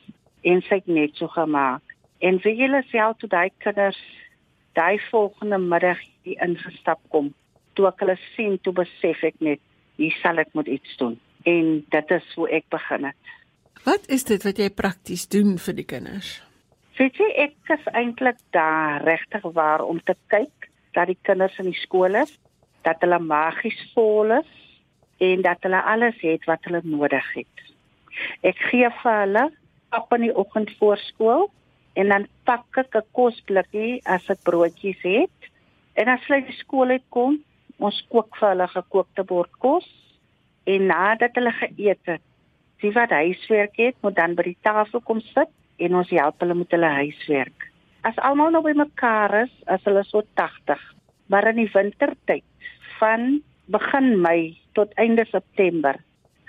En 0.44 0.62
sy 0.62 0.74
het 0.74 0.86
net 0.86 1.16
so 1.16 1.28
gemaak. 1.28 1.82
En 2.20 2.38
vir 2.38 2.52
julle 2.52 2.82
self 2.90 3.16
toe 3.16 3.28
daai 3.28 3.50
kinders 3.58 4.00
daai 4.74 4.98
volgende 5.10 5.58
middag 5.58 5.98
hier 6.22 6.42
ingestap 6.42 7.00
kom. 7.08 7.34
Toe 7.74 7.86
ek 7.88 8.00
hulle 8.00 8.18
sien, 8.36 8.58
toe 8.58 8.72
besef 8.72 9.24
ek 9.24 9.40
net, 9.40 9.60
hier 9.96 10.12
sal 10.22 10.38
ek 10.38 10.48
moet 10.54 10.68
iets 10.68 10.96
doen. 10.96 11.18
En 11.42 11.84
dit 11.88 12.10
is 12.10 12.34
hoe 12.34 12.48
ek 12.50 12.68
begin 12.70 13.04
het. 13.04 13.32
Wat 13.82 14.06
is 14.14 14.24
dit 14.24 14.42
wat 14.46 14.58
jy 14.58 14.68
prakties 14.70 15.26
doen 15.28 15.56
vir 15.58 15.74
die 15.74 15.86
kinders? 15.88 16.36
Weet 16.98 17.16
jy 17.18 17.28
ek 17.48 17.72
is 17.74 17.86
eintlik 17.98 18.38
daar 18.54 19.02
regtig 19.02 19.46
waar 19.56 19.82
om 19.82 19.98
te 20.06 20.14
kyk 20.30 20.68
dat 20.94 21.08
die 21.10 21.18
kinders 21.26 21.56
in 21.58 21.70
die 21.70 21.80
skool 21.80 22.14
is, 22.20 22.30
dat 22.86 23.00
hulle 23.02 23.18
magies 23.18 23.78
vol 23.94 24.36
is 24.36 24.52
en 25.22 25.42
dat 25.42 25.64
hulle 25.66 25.80
alles 25.82 26.18
het 26.22 26.46
wat 26.50 26.62
hulle 26.68 26.82
nodig 26.84 27.26
het. 27.34 27.64
Ek 28.46 28.60
gee 28.70 28.90
vir 29.00 29.18
hulle 29.22 29.48
pap 29.90 30.14
in 30.14 30.28
die 30.28 30.36
oggend 30.36 30.70
voor 30.78 31.00
skool 31.00 31.48
en 31.98 32.12
dan 32.12 32.28
pak 32.46 32.78
ek 32.84 32.94
'n 32.96 33.08
kosblikkie 33.18 34.00
as 34.04 34.30
ek 34.30 34.44
broodjies 34.44 35.02
het. 35.02 35.38
En 35.94 36.08
as 36.08 36.22
hulle 36.28 36.46
by 36.46 36.54
skool 36.60 36.94
uitkom, 36.94 37.40
ons 37.78 37.98
kook 38.08 38.36
vir 38.36 38.48
hulle 38.48 38.68
gekookte 38.68 39.24
bord 39.24 39.52
kos 39.58 39.88
en 40.64 40.86
nadat 40.86 41.34
hulle 41.38 41.52
geëet 41.58 42.00
het, 42.10 42.22
die 42.82 42.92
wat 42.92 43.10
huiswerk 43.14 43.76
het, 43.78 43.96
moet 44.02 44.16
dan 44.16 44.34
by 44.38 44.46
die 44.50 44.58
tafel 44.66 45.02
kom 45.06 45.20
sit 45.32 45.50
en 45.82 45.98
ons 45.98 46.10
help 46.10 46.40
hulle 46.42 46.56
met 46.58 46.74
hulle 46.74 46.90
huiswerk. 47.02 47.68
As 48.06 48.18
almal 48.26 48.50
nou 48.50 48.62
by 48.64 48.74
mekaar 48.74 49.44
is, 49.44 49.52
as 49.70 49.82
hulle 49.86 50.02
so 50.08 50.24
80, 50.38 50.80
maar 51.30 51.46
in 51.52 51.62
die 51.62 51.70
wintertyd 51.70 52.46
van 52.98 53.42
begin 53.70 54.16
Mei 54.22 54.58
tot 54.74 54.92
einde 55.00 55.24
September 55.30 56.00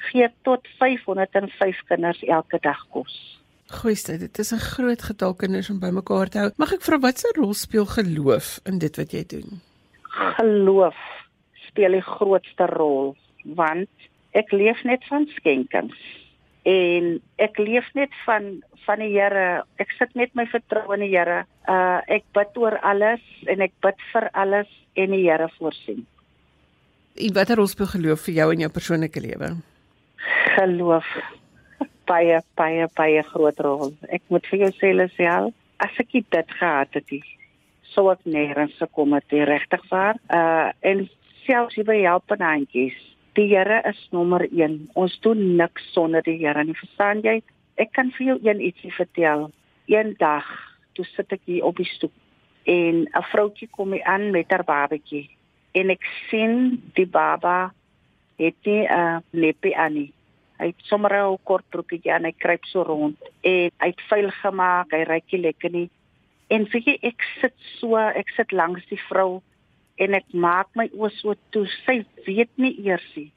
gee 0.09 0.27
tot 0.43 0.67
505 0.79 1.79
kinders 1.87 2.23
elke 2.27 2.59
dag 2.61 2.81
kos. 2.91 3.13
Goeie, 3.73 4.17
dit 4.19 4.39
is 4.39 4.51
'n 4.53 4.59
groot 4.59 5.01
getal 5.01 5.33
kinders 5.33 5.69
om 5.69 5.79
bymekaar 5.79 6.29
te 6.29 6.37
hou. 6.37 6.51
Mag 6.57 6.73
ek 6.73 6.81
vra 6.81 6.99
wat 6.99 7.19
se 7.19 7.31
rol 7.35 7.53
speel 7.53 7.85
geloof 7.85 8.59
in 8.65 8.79
dit 8.79 8.95
wat 8.97 9.11
jy 9.11 9.23
doen? 9.25 9.61
Geloof 10.37 10.95
speel 11.67 11.91
die 11.91 12.01
grootste 12.01 12.65
rol 12.65 13.15
want 13.43 14.09
ek 14.33 14.51
leef 14.51 14.81
net 14.83 15.03
van 15.09 15.27
skenkings 15.37 15.97
en 16.67 17.17
ek 17.43 17.59
leef 17.59 17.89
net 17.93 18.13
van 18.25 18.63
van 18.83 18.99
die 18.99 19.13
Here. 19.13 19.63
Ek 19.79 19.93
sit 19.95 20.11
net 20.19 20.33
my 20.35 20.45
vertroue 20.51 20.97
in 20.97 21.05
die 21.05 21.13
Here. 21.13 21.43
Uh 21.71 22.01
ek 22.11 22.25
bid 22.35 22.57
oor 22.59 22.75
alles 22.83 23.23
en 23.47 23.63
ek 23.63 23.75
bid 23.83 23.99
vir 24.11 24.27
alles 24.33 24.71
en 24.99 25.15
die 25.15 25.23
Here 25.23 25.47
voorsien. 25.57 26.03
En 27.13 27.35
watter 27.37 27.59
rol 27.59 27.69
speel 27.71 27.91
geloof 27.93 28.25
vir 28.27 28.39
jou 28.41 28.49
in 28.55 28.65
jou 28.65 28.71
persoonlike 28.73 29.23
lewe? 29.23 29.53
Geloof 30.57 31.07
baie 32.09 32.41
baie 32.59 32.89
baie 32.97 33.23
groot 33.31 33.59
rol. 33.63 33.93
Ek 34.09 34.23
moet 34.27 34.47
vir 34.51 34.65
jou 34.65 34.71
sê 34.79 34.91
Lesiel, 34.95 35.53
as 35.79 35.99
ek 36.01 36.11
dit 36.19 36.57
gehad 36.59 36.99
het, 36.99 37.15
sou 37.93 38.09
ek 38.11 38.23
nêrens 38.25 38.75
gekom 38.81 39.15
het 39.15 39.31
regtig 39.31 39.83
waar. 39.91 40.19
Uh 40.27 40.71
en 40.81 41.07
selfs 41.47 41.75
hier 41.75 41.87
by 41.87 41.99
helpende 42.03 42.47
handjies 42.47 42.99
Die 43.33 43.47
Here 43.49 43.81
is 43.89 43.97
nommer 44.11 44.43
1. 44.45 44.89
Ons 44.93 45.15
doen 45.25 45.55
niks 45.57 45.85
sonder 45.95 46.21
die 46.21 46.37
Here 46.37 46.63
nie. 46.63 46.75
Verstaan 46.77 47.23
jy? 47.25 47.39
Ek 47.81 47.89
kan 47.97 48.11
vir 48.13 48.27
jou 48.27 48.35
een 48.45 48.59
ietsie 48.61 48.91
vertel. 48.93 49.47
Eendag, 49.89 50.45
toe 50.93 51.05
sit 51.15 51.33
ek 51.33 51.41
hier 51.49 51.65
op 51.65 51.79
die 51.81 51.89
stoep 51.89 52.13
en 52.69 53.07
'n 53.09 53.23
vroutjie 53.31 53.67
kom 53.71 53.91
hier 53.91 54.03
aan 54.03 54.31
met 54.31 54.51
haar 54.53 54.63
babatjie 54.63 55.29
en 55.73 55.89
ek 55.89 56.05
sien 56.29 56.79
die 56.95 57.09
baba 57.09 57.73
het 58.37 58.55
nie 58.65 58.85
'n 58.85 58.91
uh, 58.91 59.17
leppie 59.31 59.75
aan 59.75 59.93
nie. 59.93 60.13
Hy 60.59 60.67
het 60.67 60.85
sommer 60.85 61.11
'n 61.11 61.37
kort 61.43 61.65
broekie 61.69 62.13
aan, 62.13 62.23
hy 62.23 62.31
kruip 62.37 62.65
so 62.65 62.83
rond 62.83 63.17
en 63.41 63.71
hy 63.81 63.87
het 63.87 64.01
vuil 64.09 64.29
gemaak, 64.29 64.91
hy 64.91 65.03
ruik 65.03 65.31
nie 65.31 65.41
lekker 65.41 65.71
nie. 65.71 65.89
En 66.49 66.65
vir 66.65 66.81
jy 66.85 66.97
ek 67.01 67.21
sit 67.41 67.57
so, 67.79 67.97
ek 67.97 68.29
sit 68.29 68.51
langs 68.51 68.85
die 68.89 69.01
vrou 69.09 69.41
en 70.01 70.13
ek 70.17 70.25
maak 70.33 70.69
my 70.75 70.87
oë 70.93 71.11
so 71.19 71.35
toe. 71.51 71.65
Sy 71.85 72.01
weet 72.25 72.51
nie 72.57 72.73
eers 72.85 73.05
nie. 73.15 73.29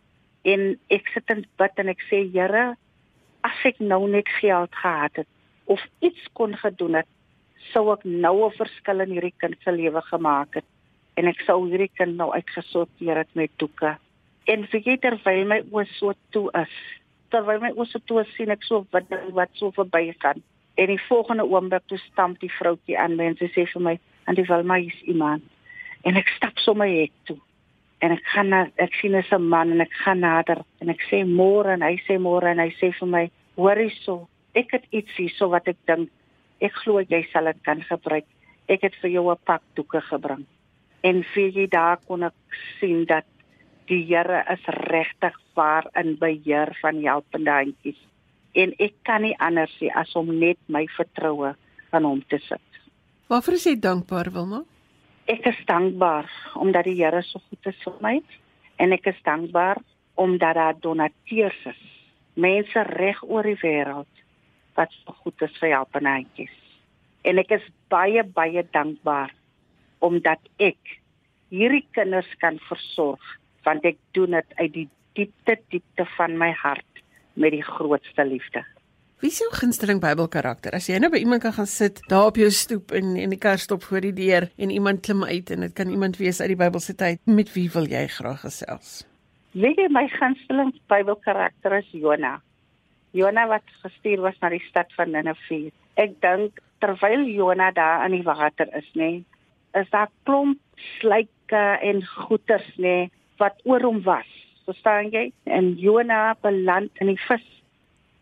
En 0.47 0.77
ek 0.95 1.09
sit 1.15 1.33
en 1.33 1.45
bid 1.59 1.83
en 1.83 1.93
ek 1.93 2.03
sê 2.11 2.23
Here, 2.33 2.77
as 3.47 3.67
ek 3.69 3.81
nou 3.81 4.07
net 4.11 4.29
geld 4.41 4.73
gehad 4.83 5.23
het 5.23 5.29
of 5.67 5.83
iets 6.01 6.23
kon 6.39 6.55
gedoen 6.55 7.01
het, 7.01 7.09
sou 7.73 7.91
ek 7.93 8.05
nou 8.05 8.47
'n 8.47 8.57
verskil 8.59 9.01
in 9.01 9.15
hierdie 9.15 9.35
kind 9.43 9.57
se 9.65 9.73
lewe 9.73 10.03
gemaak 10.11 10.55
het 10.55 10.65
en 11.17 11.27
ek 11.27 11.41
sou 11.47 11.65
hierdie 11.67 11.91
kind 11.97 12.17
nou 12.17 12.31
uitgesorteer 12.33 13.17
het 13.17 13.33
met 13.35 13.51
doeke. 13.57 13.97
En 14.47 14.69
vergeet 14.69 15.01
terwyl 15.01 15.45
my 15.49 15.61
oë 15.73 15.87
so 15.97 16.13
toe 16.31 16.51
is, 16.61 16.75
terwyl 17.31 17.61
my 17.61 17.73
oë 17.73 17.87
so 17.91 17.99
toe 18.07 18.21
is, 18.21 18.35
sien 18.37 18.51
ek 18.51 18.63
so 18.63 18.87
wat 18.93 19.09
wat 19.33 19.51
so 19.55 19.71
verbygaan. 19.71 20.43
En 20.77 20.87
die 20.93 21.01
volgende 21.09 21.45
oomblik 21.49 21.87
toe 21.89 21.99
stamp 21.99 22.41
die 22.41 22.53
vroutjie 22.53 22.99
aan 22.99 23.17
my 23.17 23.25
en 23.25 23.37
sy 23.37 23.49
sê 23.55 23.67
vir 23.73 23.83
my, 23.83 23.99
"Antie 24.27 24.45
Wilma 24.45 24.77
is 24.77 25.01
iemand." 25.03 25.43
En 26.07 26.17
ek 26.19 26.29
stap 26.37 26.59
sommer 26.63 26.87
hek 26.87 27.15
toe. 27.27 27.39
En 28.05 28.13
ek 28.15 28.27
gaan 28.31 28.53
na 28.53 28.61
ek 28.83 28.95
sien 29.01 29.17
'n 29.17 29.43
man 29.43 29.73
en 29.73 29.81
ek 29.81 29.93
gaan 30.05 30.21
nader 30.21 30.63
en 30.81 30.89
ek 30.91 31.03
sê 31.11 31.25
môre 31.25 31.73
en 31.73 31.83
hy 31.83 31.97
sê 32.07 32.19
môre 32.19 32.47
en 32.51 32.59
hy 32.59 32.71
sê 32.81 32.93
vir 32.99 33.09
my, 33.09 33.31
"Hoor 33.57 33.77
hierso, 33.77 34.29
ek 34.55 34.71
het 34.73 34.85
iets 34.93 35.17
hierso 35.17 35.49
wat 35.49 35.69
ek 35.69 35.79
dink 35.87 36.11
ek 36.61 36.73
glo 36.73 37.01
jy 37.01 37.27
sal 37.33 37.45
dit 37.45 37.63
kan 37.65 37.83
gebruik. 37.83 38.25
Ek 38.69 38.83
het 38.83 38.95
vir 39.03 39.11
jou 39.11 39.31
'n 39.31 39.39
pak 39.45 39.63
doeke 39.75 40.01
gebring." 40.01 40.47
En 41.03 41.25
vir 41.35 41.51
jy 41.51 41.67
daar 41.67 41.99
kon 42.07 42.23
ek 42.23 42.35
sien 42.81 43.05
dat 43.05 43.25
die 43.87 44.05
Here 44.05 44.45
is 44.51 44.65
regtig 44.67 45.35
waar 45.55 45.87
in 45.95 46.17
beheer 46.19 46.77
van 46.81 47.03
helpende 47.03 47.51
handjies. 47.51 47.99
En 48.55 48.73
ek 48.79 48.95
kan 49.03 49.23
nie 49.23 49.37
anders 49.39 49.83
as 49.95 50.15
om 50.15 50.39
net 50.39 50.59
my 50.69 50.87
vertroue 50.97 51.55
aan 51.91 52.05
hom 52.05 52.23
te 52.29 52.39
sit. 52.39 52.61
Waarvoor 53.29 53.55
is 53.55 53.65
jy 53.65 53.77
dankbaar, 53.81 54.33
Wilma? 54.33 54.65
Ek 55.27 55.43
is 55.51 55.59
dankbaar 55.67 56.29
omdat 56.55 56.87
die 56.87 57.01
Here 57.01 57.19
so 57.27 57.41
goed 57.49 57.67
is 57.67 57.79
vir 57.83 57.95
my 58.05 58.15
en 58.79 58.95
ek 58.95 59.09
is 59.11 59.17
dankbaar 59.27 59.81
omdat 60.23 60.55
daar 60.55 60.77
donateurs 60.79 61.59
is. 61.67 61.81
Mense 62.39 62.85
reg 62.95 63.19
oor 63.27 63.49
die 63.49 63.57
wêreld 63.59 64.23
wat 64.79 64.95
so 65.01 65.17
goed 65.25 65.43
is 65.43 65.57
vir 65.59 65.73
helpende 65.73 66.13
handjies. 66.15 66.55
En 67.27 67.43
ek 67.43 67.57
is 67.59 67.67
baie 67.91 68.23
baie 68.39 68.63
dankbaar 68.71 69.35
omdat 70.07 70.47
ek 70.63 70.95
hierdie 71.51 71.83
kinders 71.99 72.31
kan 72.39 72.63
versorg 72.69 73.35
want 73.67 73.83
ek 73.83 73.99
doen 74.15 74.39
dit 74.39 74.57
uit 74.63 74.73
die 74.79 74.89
diepte 75.19 75.59
diepte 75.75 76.07
van 76.15 76.39
my 76.39 76.53
hart 76.63 77.03
met 77.35 77.51
die 77.51 77.67
grootste 77.67 78.31
liefde. 78.31 78.63
Wie 79.17 79.31
is 79.33 79.39
jou 79.41 79.49
gunsteling 79.49 79.97
Bybelkarakter? 79.97 80.75
As 80.77 80.91
jy 80.91 80.99
nou 81.01 81.09
by 81.09 81.23
iemand 81.23 81.41
kan 81.41 81.55
gaan 81.57 81.69
sit 81.71 82.03
daar 82.11 82.27
op 82.29 82.37
jou 82.37 82.51
stoep 82.53 82.93
en 82.93 83.15
en 83.17 83.31
die 83.33 83.39
kar 83.41 83.57
stop 83.57 83.87
voor 83.89 84.05
die 84.05 84.13
deur 84.13 84.45
en 84.61 84.75
iemand 84.75 85.01
klim 85.07 85.23
uit 85.25 85.49
en 85.55 85.65
dit 85.65 85.73
kan 85.79 85.89
iemand 85.89 86.19
wees 86.21 86.43
uit 86.43 86.53
die 86.53 86.59
Bybelse 86.61 86.93
tyd, 87.01 87.23
met 87.25 87.49
wie 87.55 87.65
wil 87.73 87.89
jy 87.89 88.03
graag 88.13 88.45
gesels? 88.45 89.07
Weet 89.57 89.81
jy 89.81 89.89
my 89.89 90.05
gunsteling 90.19 90.75
Bybelkarakter 90.93 91.79
is 91.79 91.89
Jona. 91.97 92.35
Jona 93.17 93.47
wat 93.49 93.65
gestuur 93.87 94.21
was 94.21 94.37
na 94.45 94.53
die 94.53 94.61
stad 94.69 94.93
van 95.01 95.17
Nineve. 95.17 95.73
Ek 95.97 96.21
dink 96.21 96.61
terwyl 96.85 97.25
Jona 97.25 97.73
daar 97.73 98.05
in 98.05 98.19
die 98.19 98.27
water 98.29 98.69
is, 98.77 98.93
nê, 99.01 99.25
is 99.81 99.89
daar 99.97 100.13
klomp 100.29 100.61
slyke 101.01 101.67
en 101.81 102.05
goeters 102.05 102.69
nê 102.77 103.07
wat 103.41 103.65
oor 103.65 103.81
hom 103.81 104.05
was. 104.05 104.29
Verstaan 104.69 105.09
jy? 105.09 105.31
En 105.49 105.73
Jona 105.81 106.35
beland 106.45 106.93
in 107.01 107.17
die 107.17 107.21
vis. 107.31 107.56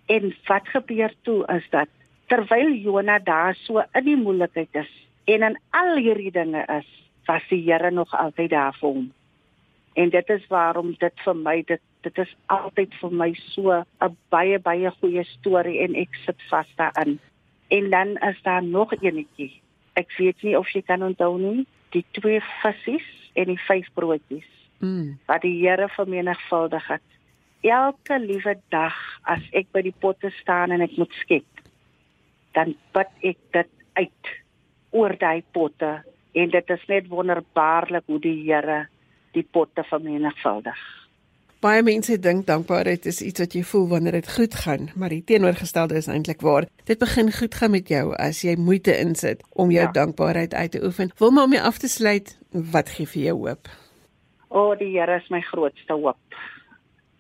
En 0.07 0.35
wat 0.47 0.69
gebeur 0.69 1.15
toe 1.23 1.47
is 1.47 1.67
dat 1.71 1.89
terwyl 2.27 2.73
Jona 2.73 3.19
daar 3.19 3.55
so 3.55 3.83
in 3.93 4.05
die 4.05 4.17
moeilikheid 4.17 4.69
is 4.73 4.93
en 5.25 5.43
in 5.43 5.59
al 5.71 5.97
hierdie 5.97 6.33
dinge 6.33 6.65
is, 6.79 6.89
was 7.25 7.43
die 7.49 7.63
Here 7.65 7.91
nog 7.91 8.15
altyd 8.15 8.51
daar 8.51 8.77
vir 8.81 8.89
hom. 8.89 9.13
En 9.95 10.11
dit 10.11 10.29
is 10.29 10.47
waarom 10.47 10.95
dit 10.99 11.21
vir 11.25 11.37
my 11.37 11.63
dit 11.67 11.81
dit 12.05 12.19
is 12.19 12.37
altyd 12.53 12.95
vir 13.01 13.13
my 13.13 13.33
so 13.35 13.73
'n 13.81 14.17
baie 14.29 14.59
baie 14.59 14.91
goeie 15.01 15.25
storie 15.25 15.81
en 15.81 15.95
ek 15.95 16.15
sit 16.27 16.43
vas 16.51 16.69
daarin. 16.77 17.19
En 17.69 17.91
dan 17.91 18.17
is 18.17 18.43
daar 18.43 18.63
nog 18.63 18.93
eenetjie 18.93 19.53
ek 19.95 20.11
weet 20.19 20.43
nie 20.43 20.57
of 20.59 20.71
jy 20.75 20.83
kan 20.87 21.03
onthou 21.07 21.37
nie 21.39 21.65
die 21.95 22.05
twee 22.19 22.41
visse 22.63 22.99
en 23.39 23.51
die 23.51 23.61
vyf 23.67 23.91
broodjies 23.95 24.49
mm. 24.83 25.19
wat 25.31 25.45
die 25.47 25.57
Here 25.63 25.89
vermenigvuldig 25.95 26.87
het. 26.91 27.07
Elke 27.65 28.19
liewe 28.21 28.59
dag 28.69 28.97
as 29.25 29.45
ek 29.57 29.71
by 29.73 29.81
die 29.87 29.95
potte 29.97 30.29
staan 30.43 30.75
en 30.75 30.85
ek 30.85 30.99
moet 31.01 31.13
skep, 31.23 31.63
dan 32.53 32.75
bid 32.93 33.31
ek 33.33 33.39
dit 33.57 33.71
uit 33.97 34.35
oor 34.93 35.15
daai 35.17 35.41
potte 35.57 35.95
en 36.35 36.51
dit 36.53 36.75
is 36.77 36.85
net 36.91 37.09
wonderbaarlik 37.09 38.05
hoe 38.11 38.21
die 38.21 38.37
Here 38.43 38.85
die 39.33 39.47
potte 39.49 39.83
vermenigvuldig. 39.89 40.77
Baie 41.65 41.81
mense 41.81 42.19
dink 42.21 42.45
dankbaarheid 42.45 43.07
is 43.09 43.23
iets 43.25 43.41
wat 43.41 43.55
jy 43.57 43.63
voel 43.65 43.87
wanneer 43.95 44.19
dit 44.19 44.29
goed 44.35 44.55
gaan, 44.67 44.91
maar 45.01 45.15
die 45.15 45.23
teenoorgestelde 45.25 45.97
is 45.97 46.11
eintlik 46.13 46.45
waar. 46.45 46.67
Dit 46.85 47.01
begin 47.01 47.33
goed 47.33 47.57
gaan 47.57 47.73
met 47.73 47.89
jou 47.89 48.11
as 48.21 48.43
jy 48.45 48.59
moeite 48.61 48.93
insit 49.01 49.41
om 49.57 49.73
jou 49.73 49.87
ja. 49.87 49.95
dankbaarheid 49.97 50.53
uit 50.53 50.75
te 50.77 50.83
oefen. 50.85 51.15
Wil 51.19 51.33
maar 51.33 51.49
om 51.49 51.57
jou 51.57 51.65
af 51.65 51.81
te 51.81 51.89
sluit, 51.89 52.37
wat 52.53 52.93
gee 52.93 53.09
vir 53.15 53.23
jou 53.31 53.37
hoop? 53.47 53.73
O, 54.51 54.61
oh, 54.61 54.75
die 54.79 54.93
Here 54.93 55.17
is 55.17 55.31
my 55.33 55.41
grootste 55.41 55.97
hoop. 55.97 56.21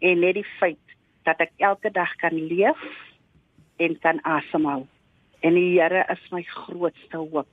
En 0.05 0.21
net 0.21 0.37
die 0.37 0.49
feit 0.59 0.97
dat 1.25 1.41
ek 1.41 1.55
elke 1.65 1.91
dag 1.91 2.13
kan 2.21 2.37
leef 2.37 2.83
en 3.81 3.97
kan 4.05 4.21
asemhaal. 4.29 4.85
En 5.41 5.57
die 5.57 5.79
Here 5.79 6.05
is 6.13 6.25
my 6.33 6.43
grootste 6.43 7.17
hoop. 7.17 7.49